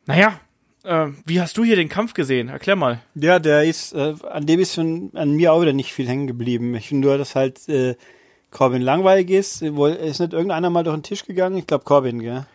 [0.05, 0.39] Naja,
[0.83, 2.49] äh, wie hast du hier den Kampf gesehen?
[2.49, 3.01] Erklär mal.
[3.15, 6.27] Ja, der ist, äh, an dem ist schon an mir auch wieder nicht viel hängen
[6.27, 6.75] geblieben.
[6.75, 7.95] Ich finde nur, dass halt äh,
[8.51, 9.61] Corbin langweilig ist.
[9.61, 11.57] Ist nicht irgendeiner mal durch den Tisch gegangen?
[11.57, 12.45] Ich glaube Corbin, gell?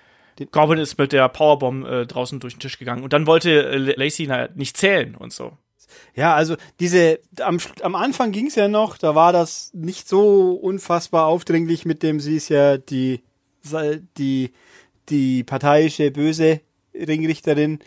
[0.51, 3.77] Corbin ist mit der Powerbomb äh, draußen durch den Tisch gegangen und dann wollte äh,
[3.77, 5.57] Lacey nicht zählen und so.
[6.15, 11.27] Ja, also diese, am, am Anfang ging's ja noch, da war das nicht so unfassbar
[11.27, 13.23] aufdringlich mit dem, sie ist ja die,
[14.19, 14.53] die,
[15.09, 16.61] die parteiische böse
[16.95, 17.79] Ringrichterin.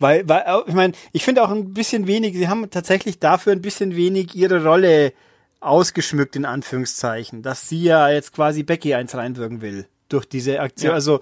[0.00, 3.62] Weil, weil, ich meine, ich finde auch ein bisschen wenig, sie haben tatsächlich dafür ein
[3.62, 5.12] bisschen wenig ihre Rolle
[5.60, 10.90] ausgeschmückt, in Anführungszeichen, dass sie ja jetzt quasi Becky eins reinwirken will durch diese Aktion.
[10.90, 10.94] Ja.
[10.94, 11.20] Also,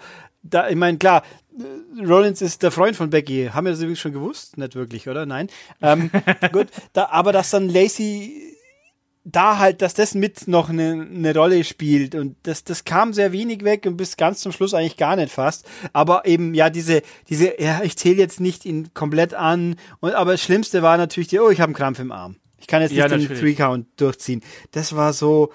[0.50, 1.22] da, ich meine, klar,
[1.98, 3.50] Rollins ist der Freund von Becky.
[3.52, 4.58] Haben wir das übrigens schon gewusst?
[4.58, 5.26] Nicht wirklich, oder?
[5.26, 5.48] Nein.
[5.80, 6.10] Ähm,
[6.52, 8.56] gut, da, aber dass dann Lacey
[9.28, 13.32] da halt, dass das mit noch eine, eine Rolle spielt und das, das kam sehr
[13.32, 15.66] wenig weg und bis ganz zum Schluss eigentlich gar nicht fast.
[15.92, 19.76] Aber eben, ja, diese, diese, ja, ich zähle jetzt nicht ihn komplett an.
[19.98, 22.36] Und, aber das Schlimmste war natürlich die, oh, ich habe einen Krampf im Arm.
[22.60, 24.42] Ich kann jetzt nicht ja, den Three-Count durchziehen.
[24.70, 25.52] Das war so,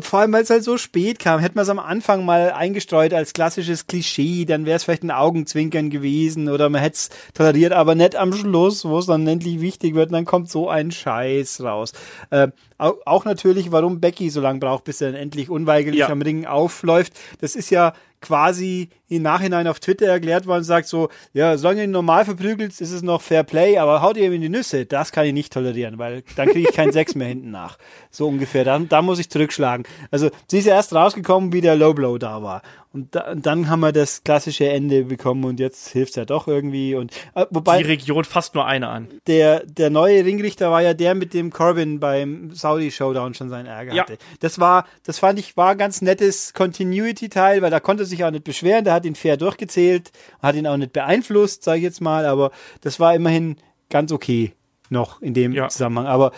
[0.00, 3.12] vor allem, weil es halt so spät kam, hätte man es am Anfang mal eingestreut
[3.12, 7.72] als klassisches Klischee, dann wäre es vielleicht ein Augenzwinkern gewesen oder man hätte es toleriert,
[7.72, 11.62] aber nicht am Schluss, wo es dann endlich wichtig wird, dann kommt so ein Scheiß
[11.62, 11.92] raus.
[12.30, 12.48] Äh,
[12.78, 16.08] auch natürlich, warum Becky so lange braucht, bis er dann endlich unweigerlich ja.
[16.08, 17.14] am Ring aufläuft.
[17.40, 17.94] Das ist ja
[18.24, 22.24] quasi im Nachhinein auf Twitter erklärt worden und sagt so, ja, solange du ihn normal
[22.24, 25.26] verprügelt, ist es noch Fair Play, aber haut ihr ihm in die Nüsse, das kann
[25.26, 27.78] ich nicht tolerieren, weil dann kriege ich keinen Sex mehr hinten nach.
[28.10, 28.64] So ungefähr.
[28.64, 29.86] Dann, da muss ich zurückschlagen.
[30.10, 32.62] Also sie ist ja erst rausgekommen, wie der Low Blow da war.
[32.94, 36.46] Und, da, und dann haben wir das klassische Ende bekommen und jetzt hilft's ja doch
[36.46, 36.94] irgendwie.
[36.94, 39.08] Und äh, wobei die Region fasst nur eine an.
[39.26, 43.66] Der der neue Ringrichter war ja der, mit dem Corbin beim Saudi Showdown schon seinen
[43.66, 44.02] Ärger ja.
[44.04, 44.16] hatte.
[44.38, 48.24] Das war, das fand ich war ein ganz nettes Continuity Teil, weil da konnte sich
[48.24, 48.84] auch nicht beschweren.
[48.84, 52.26] Der hat ihn fair durchgezählt, hat ihn auch nicht beeinflusst, sage ich jetzt mal.
[52.26, 53.56] Aber das war immerhin
[53.90, 54.52] ganz okay
[54.88, 55.68] noch in dem ja.
[55.68, 56.06] Zusammenhang.
[56.06, 56.30] Aber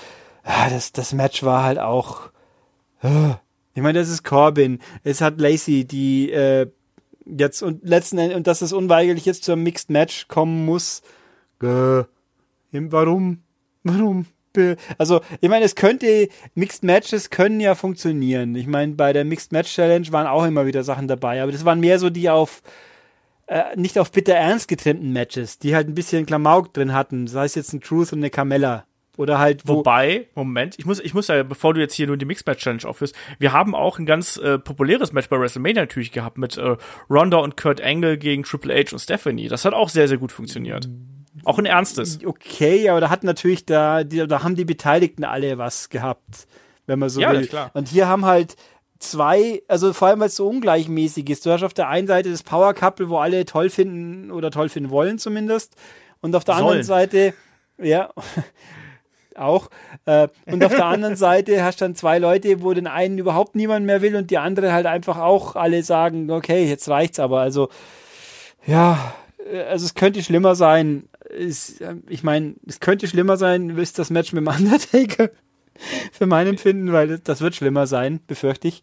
[0.43, 2.31] ah, das das Match war halt auch.
[3.05, 3.35] Uh,
[3.77, 4.79] ich meine, das ist Corbin.
[5.05, 6.67] Es hat Lacey, die äh,
[7.27, 11.03] jetzt und letzten Endes, und dass es unweigerlich jetzt zum Mixed Match kommen muss.
[11.63, 12.05] Äh,
[12.73, 13.43] warum?
[13.85, 14.25] Warum?
[14.97, 18.55] Also, ich meine, es könnte, Mixed Matches können ja funktionieren.
[18.55, 21.67] Ich meine, bei der Mixed Match Challenge waren auch immer wieder Sachen dabei, aber das
[21.67, 22.63] waren mehr so die auf,
[23.47, 27.27] äh, nicht auf bitter ernst getrennten Matches, die halt ein bisschen Klamauk drin hatten.
[27.27, 28.87] Sei es jetzt ein Truth und eine Carmella.
[29.17, 32.17] Oder halt, wo Wobei, Moment, ich muss, ich muss ja, bevor du jetzt hier nur
[32.17, 36.13] die Mixed-Match Challenge aufführst, wir haben auch ein ganz äh, populäres Match bei WrestleMania natürlich
[36.13, 36.77] gehabt mit äh,
[37.09, 39.49] Ronda und Kurt Angle gegen Triple H und Stephanie.
[39.49, 40.89] Das hat auch sehr, sehr gut funktioniert.
[41.45, 42.19] Auch ein ernstes.
[42.25, 46.47] Okay, aber da hat natürlich da, die, da haben die Beteiligten alle was gehabt,
[46.87, 47.43] wenn man so ja, will.
[47.43, 47.71] Ja, klar.
[47.75, 48.57] Und hier haben halt
[48.99, 51.47] zwei, also vor allem weil es so ungleichmäßig ist.
[51.47, 54.69] Du hast auf der einen Seite das Power Couple, wo alle toll finden oder toll
[54.69, 55.75] finden wollen zumindest.
[56.21, 56.67] Und auf der Sollen.
[56.67, 57.35] anderen Seite,
[57.79, 58.11] ja,
[59.39, 59.69] auch.
[60.05, 63.57] Äh, und auf der anderen Seite hast du dann zwei Leute, wo den einen überhaupt
[63.57, 67.41] niemand mehr will und die andere halt einfach auch alle sagen, okay, jetzt reicht's aber.
[67.41, 67.69] Also,
[68.67, 69.15] ja,
[69.51, 71.09] äh, also es könnte schlimmer sein.
[71.37, 75.31] Es, äh, ich meine, es könnte schlimmer sein, ist das Match mit dem Undertaker.
[76.13, 78.83] Für mein Empfinden, weil das wird schlimmer sein, befürchte ich.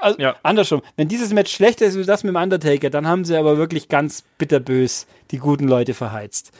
[0.00, 0.36] Also, ja.
[0.42, 3.56] Andersrum, wenn dieses Match schlechter ist als das mit dem Undertaker, dann haben sie aber
[3.56, 6.52] wirklich ganz bitterbös die guten Leute verheizt.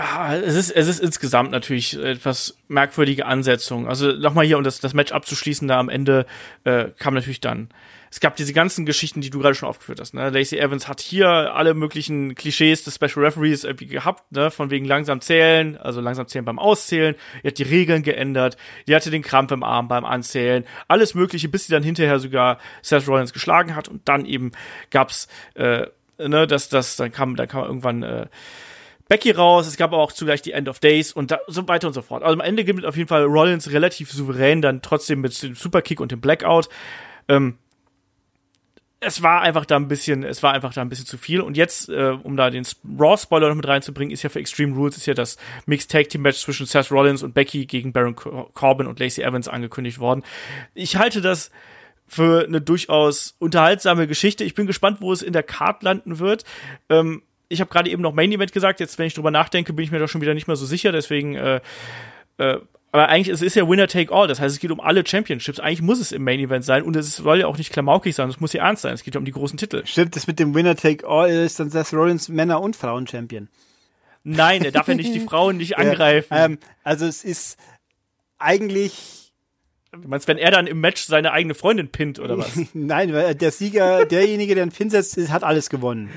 [0.00, 3.88] Ah, es ist, es ist insgesamt natürlich etwas merkwürdige Ansetzung.
[3.88, 6.24] Also nochmal hier, um das, das Match abzuschließen, da am Ende
[6.62, 7.68] äh, kam natürlich dann.
[8.08, 10.14] Es gab diese ganzen Geschichten, die du gerade schon aufgeführt hast.
[10.14, 10.30] Ne?
[10.30, 14.52] Lacey Evans hat hier alle möglichen Klischees des Special Referees irgendwie gehabt, ne?
[14.52, 17.16] von wegen langsam zählen, also langsam zählen beim Auszählen.
[17.42, 18.56] Die hat die Regeln geändert.
[18.86, 20.64] Die hatte den Krampf im Arm beim Anzählen.
[20.86, 23.88] Alles Mögliche, bis sie dann hinterher sogar Seth Rollins geschlagen hat.
[23.88, 24.52] Und dann eben
[24.90, 25.86] gab's, äh,
[26.18, 28.26] ne, dass das, dann kam, dann kam irgendwann äh,
[29.08, 31.88] Becky raus, es gab aber auch zugleich die End of Days und da, so weiter
[31.88, 32.22] und so fort.
[32.22, 36.00] Also am Ende es auf jeden Fall Rollins relativ souverän, dann trotzdem mit dem Superkick
[36.00, 36.68] und dem Blackout.
[37.28, 37.58] Ähm,
[39.00, 41.40] es war einfach da ein bisschen, es war einfach da ein bisschen zu viel.
[41.40, 42.66] Und jetzt, äh, um da den
[42.98, 45.36] Raw-Spoiler noch mit reinzubringen, ist ja für Extreme Rules ist ja das
[45.66, 49.46] Mixed Tag Team Match zwischen Seth Rollins und Becky gegen Baron Corbin und Lacey Evans
[49.48, 50.24] angekündigt worden.
[50.74, 51.50] Ich halte das
[52.08, 54.42] für eine durchaus unterhaltsame Geschichte.
[54.42, 56.44] Ich bin gespannt, wo es in der Card landen wird.
[56.88, 59.84] Ähm, ich habe gerade eben noch Main Event gesagt, jetzt wenn ich drüber nachdenke, bin
[59.84, 61.60] ich mir doch schon wieder nicht mehr so sicher, deswegen äh,
[62.38, 62.58] äh,
[62.90, 65.60] aber eigentlich es ist ja Winner Take All, das heißt, es geht um alle Championships.
[65.60, 68.30] Eigentlich muss es im Main Event sein und es soll ja auch nicht klamaukig sein,
[68.30, 68.94] es muss ja ernst sein.
[68.94, 69.84] Es geht ja um die großen Titel.
[69.84, 73.48] Stimmt, das mit dem Winner Take All ist dann Seth Rollins Männer und Frauen Champion.
[74.24, 76.34] Nein, er darf ja nicht die Frauen nicht angreifen.
[76.34, 77.58] Ja, ähm, also es ist
[78.38, 79.17] eigentlich
[79.92, 82.50] Du meinst, wenn er dann im Match seine eigene Freundin pinnt oder was?
[82.74, 86.10] Nein, weil der Sieger, derjenige, der den Pin setzt, hat alles gewonnen.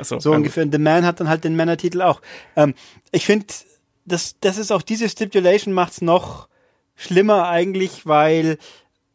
[0.00, 0.64] So, so ungefähr.
[0.64, 2.22] Und The Man hat dann halt den Männertitel auch.
[2.56, 2.74] Ähm,
[3.10, 3.46] ich finde,
[4.06, 6.48] das, das ist auch diese Stipulation macht's noch
[6.96, 8.58] schlimmer eigentlich, weil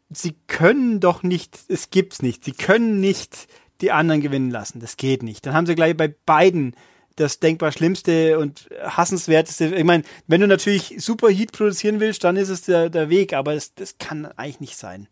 [0.10, 3.48] sie können doch nicht, es gibt's nicht, sie können nicht
[3.82, 4.80] die anderen gewinnen lassen.
[4.80, 5.46] Das geht nicht.
[5.46, 6.76] Dann haben sie gleich bei beiden
[7.18, 9.76] das denkbar schlimmste und hassenswerteste.
[9.76, 13.34] Ich meine, wenn du natürlich super Heat produzieren willst, dann ist es der, der Weg,
[13.34, 15.08] aber das, das kann eigentlich nicht sein.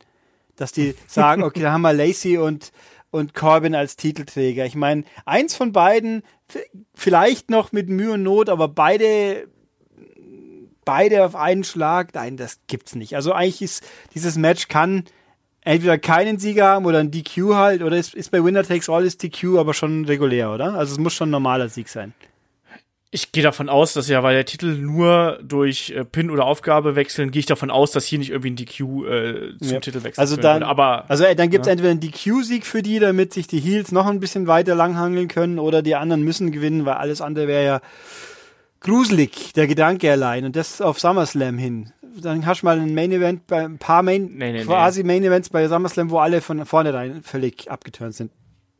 [0.55, 2.71] Dass die sagen, okay, da haben wir Lacey und,
[3.09, 4.65] und Corbin als Titelträger.
[4.65, 6.21] Ich meine, eins von beiden,
[6.93, 9.47] vielleicht noch mit Mühe und Not, aber beide,
[10.85, 13.15] beide auf einen Schlag, nein, das gibt's nicht.
[13.15, 13.83] Also eigentlich ist
[14.13, 15.05] dieses Match kann
[15.65, 19.03] entweder keinen Sieger haben oder ein DQ halt, oder ist, ist bei Winner Takes All
[19.05, 20.75] ist DQ aber schon regulär, oder?
[20.75, 22.13] Also es muss schon ein normaler Sieg sein.
[23.11, 26.95] Ich gehe davon aus, dass ja, weil der Titel nur durch äh, Pin oder Aufgabe
[26.97, 29.79] wechseln, gehe ich davon aus, dass hier nicht irgendwie ein DQ äh, zum Ja.
[29.79, 30.67] Titel wechseln Also dann, würde.
[30.67, 31.71] aber also äh, dann gibt's ja.
[31.71, 35.59] entweder einen DQ-Sieg für die, damit sich die Heels noch ein bisschen weiter langhangeln können,
[35.59, 37.81] oder die anderen müssen gewinnen, weil alles andere wäre ja
[38.81, 40.43] gruselig, der Gedanke allein.
[40.43, 41.93] Und das auf SummerSlam hin.
[42.21, 45.23] Dann hast du mal ein Main Event bei ein paar Main, Nee, nee, quasi Main
[45.23, 48.31] Events bei SummerSlam, wo alle von vornherein völlig abgeturnt sind.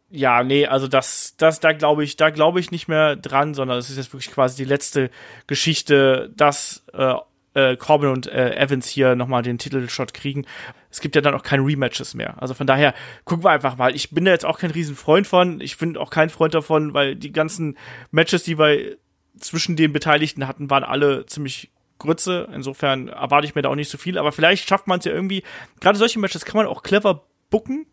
[0.10, 3.78] Ja, nee, also das, das, da glaube ich, da glaube ich nicht mehr dran, sondern
[3.78, 5.10] es ist jetzt wirklich quasi die letzte
[5.48, 7.16] Geschichte, dass äh,
[7.56, 10.46] äh, Corbin und äh, Evans hier nochmal den Titelshot kriegen.
[10.92, 12.42] Es gibt ja dann auch keine Rematches mehr.
[12.42, 13.96] Also von daher gucken wir einfach mal.
[13.96, 15.60] Ich bin da jetzt auch kein Riesenfreund von.
[15.62, 17.78] Ich bin auch kein Freund davon, weil die ganzen
[18.12, 18.98] Matches, die wir
[19.40, 22.48] zwischen den Beteiligten hatten, waren alle ziemlich Grütze.
[22.54, 24.18] Insofern erwarte ich mir da auch nicht so viel.
[24.18, 25.44] Aber vielleicht schafft man es ja irgendwie.
[25.80, 27.86] Gerade solche Matches kann man auch clever booken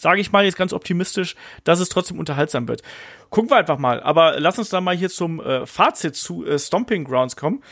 [0.00, 2.82] sage ich mal jetzt ganz optimistisch, dass es trotzdem unterhaltsam wird.
[3.28, 4.02] Gucken wir einfach mal.
[4.02, 7.62] Aber lass uns dann mal hier zum äh, Fazit zu äh, Stomping Grounds kommen.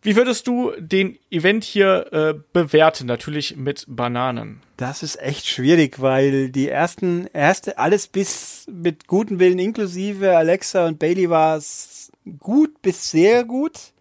[0.00, 3.08] Wie würdest du den Event hier äh, bewerten?
[3.08, 4.62] Natürlich mit Bananen.
[4.76, 10.86] Das ist echt schwierig, weil die ersten, erste, alles bis mit gutem Willen inklusive Alexa
[10.86, 13.92] und Bailey war es gut bis sehr gut.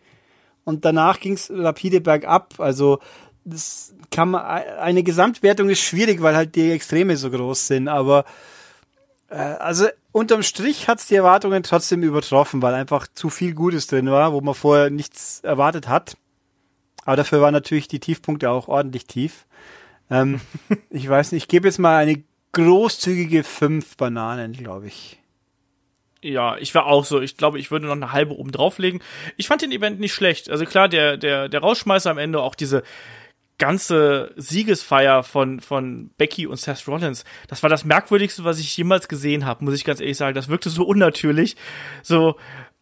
[0.65, 2.55] Und danach ging es rapide bergab.
[2.59, 2.99] Also
[3.45, 7.87] das kann man, eine Gesamtwertung ist schwierig, weil halt die Extreme so groß sind.
[7.87, 8.25] Aber
[9.29, 14.09] äh, also unterm Strich hat's die Erwartungen trotzdem übertroffen, weil einfach zu viel Gutes drin
[14.09, 16.17] war, wo man vorher nichts erwartet hat.
[17.05, 19.45] Aber dafür waren natürlich die Tiefpunkte auch ordentlich tief.
[20.09, 20.41] Ähm,
[20.89, 25.19] ich weiß nicht, ich gebe jetzt mal eine großzügige fünf Bananen, glaube ich.
[26.25, 27.21] Ja, ich war auch so.
[27.21, 29.01] Ich glaube, ich würde noch eine halbe oben drauflegen.
[29.37, 30.49] Ich fand den Event nicht schlecht.
[30.49, 32.81] Also klar, der, der, der Rausschmeißer am Ende, auch diese
[33.59, 39.07] ganze Siegesfeier von, von Becky und Seth Rollins, das war das merkwürdigste, was ich jemals
[39.07, 40.33] gesehen habe, muss ich ganz ehrlich sagen.
[40.33, 41.57] Das wirkte so unnatürlich.
[42.01, 42.37] So,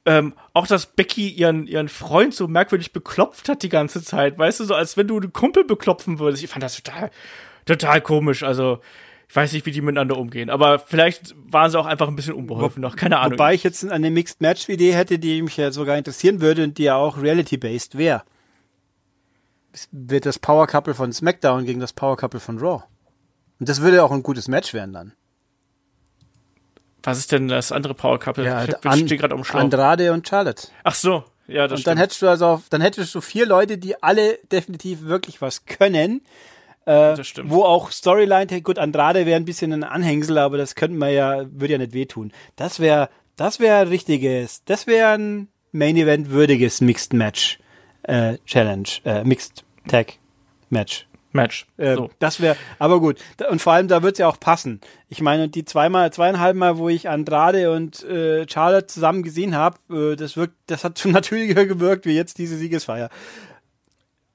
[0.06, 4.38] ähm, auch dass Becky ihren, ihren Freund so merkwürdig beklopft hat die ganze Zeit.
[4.38, 6.44] Weißt du, so als wenn du einen Kumpel beklopfen würdest.
[6.44, 7.12] Ich fand das total,
[7.66, 8.44] total komisch.
[8.44, 8.80] Also,
[9.28, 10.50] ich weiß nicht, wie die miteinander umgehen.
[10.50, 12.96] Aber vielleicht waren sie auch einfach ein bisschen unbeholfen noch.
[12.96, 13.34] Keine Ahnung.
[13.34, 16.78] Wobei ich jetzt eine Mixed Match Idee hätte, die mich ja sogar interessieren würde und
[16.78, 18.24] die ja auch reality-based wäre.
[19.72, 22.84] Es Wird das Power Couple von SmackDown gegen das Power Couple von Raw.
[23.60, 25.14] Und das würde auch ein gutes Match werden dann.
[27.02, 28.46] Was ist denn das andere Power Couple?
[28.46, 29.60] Ja, ich An- stehe gerade um Schlauch.
[29.62, 30.68] Andrade und Charlotte.
[30.84, 32.00] Ach so, ja, das Und dann stimmt.
[32.00, 36.22] hättest du also, auf, dann hättest du vier Leute, die alle definitiv wirklich was können.
[36.86, 37.50] Äh, Das stimmt.
[37.50, 41.46] Wo auch Storyline, gut, Andrade wäre ein bisschen ein Anhängsel, aber das könnten wir ja,
[41.52, 42.32] würde ja nicht wehtun.
[42.56, 47.60] Das wäre, das wäre richtiges, das wäre ein Main Event würdiges Mixed Match
[48.04, 50.14] äh, Challenge, äh, Mixed Tag
[50.70, 51.08] Match.
[51.34, 51.66] Match.
[51.78, 52.10] Äh, so.
[52.20, 53.18] Das wäre, aber gut.
[53.50, 54.82] Und vor allem, da wird's ja auch passen.
[55.10, 59.56] Ich meine, und die zweimal, zweieinhalb Mal, wo ich Andrade und äh, Charlotte zusammen gesehen
[59.56, 63.10] habe, äh, das wirkt, das hat schon natürlicher gewirkt wie jetzt diese Siegesfeier.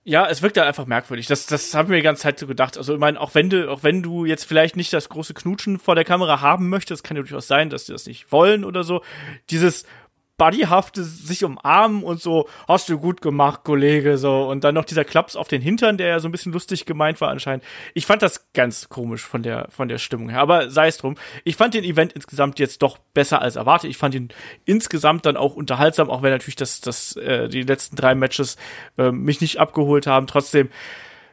[0.08, 1.26] Ja, es wirkt halt einfach merkwürdig.
[1.26, 2.78] Das, das haben wir die ganze Zeit so gedacht.
[2.78, 5.78] Also, ich meine, auch wenn du, auch wenn du jetzt vielleicht nicht das große Knutschen
[5.78, 8.84] vor der Kamera haben möchtest, kann ja durchaus sein, dass die das nicht wollen oder
[8.84, 9.02] so.
[9.50, 9.84] Dieses
[10.38, 14.48] buddyhafte sich umarmen und so, hast du gut gemacht, Kollege, so.
[14.48, 17.20] Und dann noch dieser Klaps auf den Hintern, der ja so ein bisschen lustig gemeint
[17.20, 17.64] war anscheinend.
[17.92, 20.40] Ich fand das ganz komisch von der, von der Stimmung her.
[20.40, 21.16] Aber sei es drum.
[21.44, 23.90] Ich fand den Event insgesamt jetzt doch besser als erwartet.
[23.90, 24.28] Ich fand ihn
[24.64, 28.56] insgesamt dann auch unterhaltsam, auch wenn natürlich das, das, äh, die letzten drei Matches
[28.96, 30.28] äh, mich nicht abgeholt haben.
[30.28, 30.70] Trotzdem,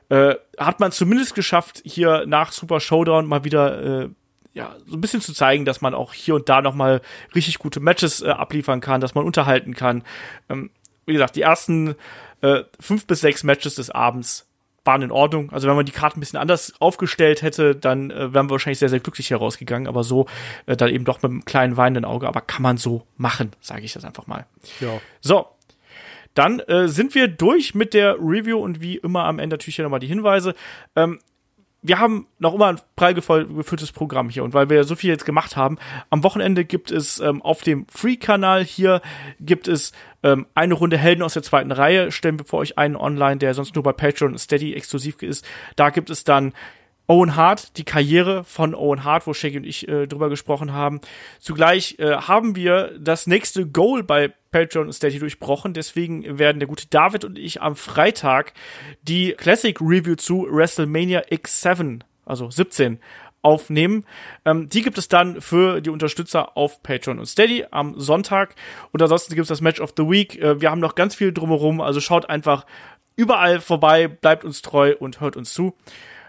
[0.09, 4.09] äh, hat man zumindest geschafft, hier nach Super Showdown mal wieder äh,
[4.55, 7.01] ja, so ein bisschen zu zeigen, dass man auch hier und da noch mal
[7.35, 10.03] richtig gute Matches äh, abliefern kann, dass man unterhalten kann.
[10.49, 10.71] Ähm,
[11.05, 11.95] wie gesagt, die ersten
[12.41, 14.47] äh, fünf bis sechs Matches des Abends
[14.85, 15.51] waren in Ordnung.
[15.51, 18.79] Also wenn man die Karte ein bisschen anders aufgestellt hätte, dann äh, wären wir wahrscheinlich
[18.79, 19.87] sehr, sehr glücklich herausgegangen.
[19.87, 20.25] Aber so
[20.67, 22.27] äh, dann eben doch mit einem kleinen weinenden Auge.
[22.27, 24.45] Aber kann man so machen, sage ich das einfach mal.
[24.79, 25.01] Ja.
[25.19, 25.47] So,
[26.33, 29.83] dann äh, sind wir durch mit der Review und wie immer am Ende natürlich hier
[29.83, 30.55] nochmal die Hinweise.
[30.95, 31.19] Ähm,
[31.87, 35.09] wir haben noch immer ein prall gefüll- gefülltes Programm hier und weil wir so viel
[35.09, 35.77] jetzt gemacht haben,
[36.09, 39.01] am Wochenende gibt es ähm, auf dem Free-Kanal hier
[39.39, 39.91] gibt es
[40.23, 42.11] ähm, eine Runde Helden aus der zweiten Reihe.
[42.11, 45.45] Stellen wir vor euch einen online, der sonst nur bei Patreon Steady exklusiv ist.
[45.75, 46.53] Da gibt es dann
[47.07, 51.01] Owen Hart, die Karriere von Owen Hart, wo Shaggy und ich äh, drüber gesprochen haben.
[51.39, 55.73] Zugleich äh, haben wir das nächste Goal bei Patreon und Steady durchbrochen.
[55.73, 58.53] Deswegen werden der gute David und ich am Freitag
[59.03, 62.99] die Classic Review zu WrestleMania X7, also 17,
[63.43, 64.05] aufnehmen.
[64.43, 68.55] Ähm, die gibt es dann für die Unterstützer auf Patreon und Steady am Sonntag.
[68.91, 70.41] Und ansonsten gibt es das Match of the Week.
[70.41, 72.65] Äh, wir haben noch ganz viel drumherum, also schaut einfach
[73.15, 75.75] überall vorbei, bleibt uns treu und hört uns zu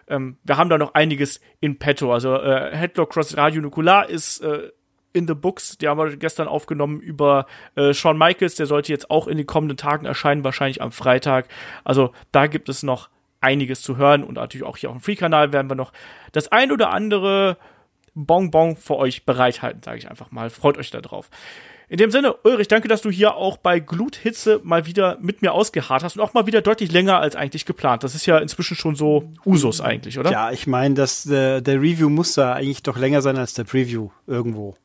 [0.09, 2.13] ähm, wir haben da noch einiges in petto.
[2.13, 4.71] Also äh, Headlock Cross Radio Nukular ist äh,
[5.13, 5.79] in the books.
[5.79, 8.55] Die haben wir gestern aufgenommen über äh, Shawn Michaels.
[8.55, 11.49] Der sollte jetzt auch in den kommenden Tagen erscheinen, wahrscheinlich am Freitag.
[11.85, 13.09] Also da gibt es noch
[13.41, 15.93] einiges zu hören und natürlich auch hier auf dem Free-Kanal werden wir noch
[16.33, 17.59] das ein oder andere
[18.15, 20.51] Bonbon für euch bereithalten, sage ich einfach mal.
[20.51, 21.31] Freut euch da drauf.
[21.89, 25.53] In dem Sinne, Ulrich, danke, dass du hier auch bei Gluthitze mal wieder mit mir
[25.53, 28.03] ausgeharrt hast und auch mal wieder deutlich länger als eigentlich geplant.
[28.03, 30.33] Das ist ja inzwischen schon so Usus eigentlich, oder?
[30.33, 33.65] Ja, ich meine, dass der, der Review muss da eigentlich doch länger sein als der
[33.65, 34.77] Preview irgendwo.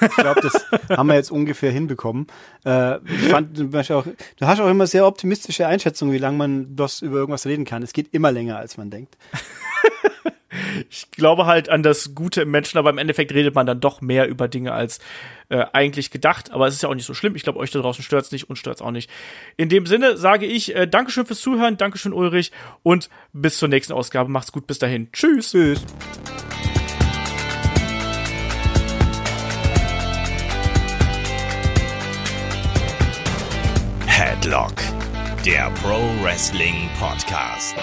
[0.00, 0.66] Ich glaube, das
[0.96, 2.28] haben wir jetzt ungefähr hinbekommen.
[2.64, 6.36] Äh, ich fand, du hast, auch, du hast auch immer sehr optimistische Einschätzungen, wie lange
[6.36, 7.82] man das über irgendwas reden kann.
[7.82, 9.16] Es geht immer länger, als man denkt.
[10.90, 14.00] ich glaube halt an das Gute im Menschen, aber im Endeffekt redet man dann doch
[14.00, 15.00] mehr über Dinge als
[15.48, 16.50] äh, eigentlich gedacht.
[16.52, 17.36] Aber es ist ja auch nicht so schlimm.
[17.36, 19.10] Ich glaube, euch da draußen stört's nicht und stört's auch nicht.
[19.56, 23.92] In dem Sinne sage ich äh, Dankeschön fürs Zuhören, Dankeschön Ulrich und bis zur nächsten
[23.92, 24.30] Ausgabe.
[24.30, 25.10] Macht's gut, bis dahin.
[25.12, 25.52] Tschüss.
[25.52, 25.84] Tschüss.
[34.06, 34.74] Headlock,
[35.44, 37.76] der Pro Wrestling Podcast.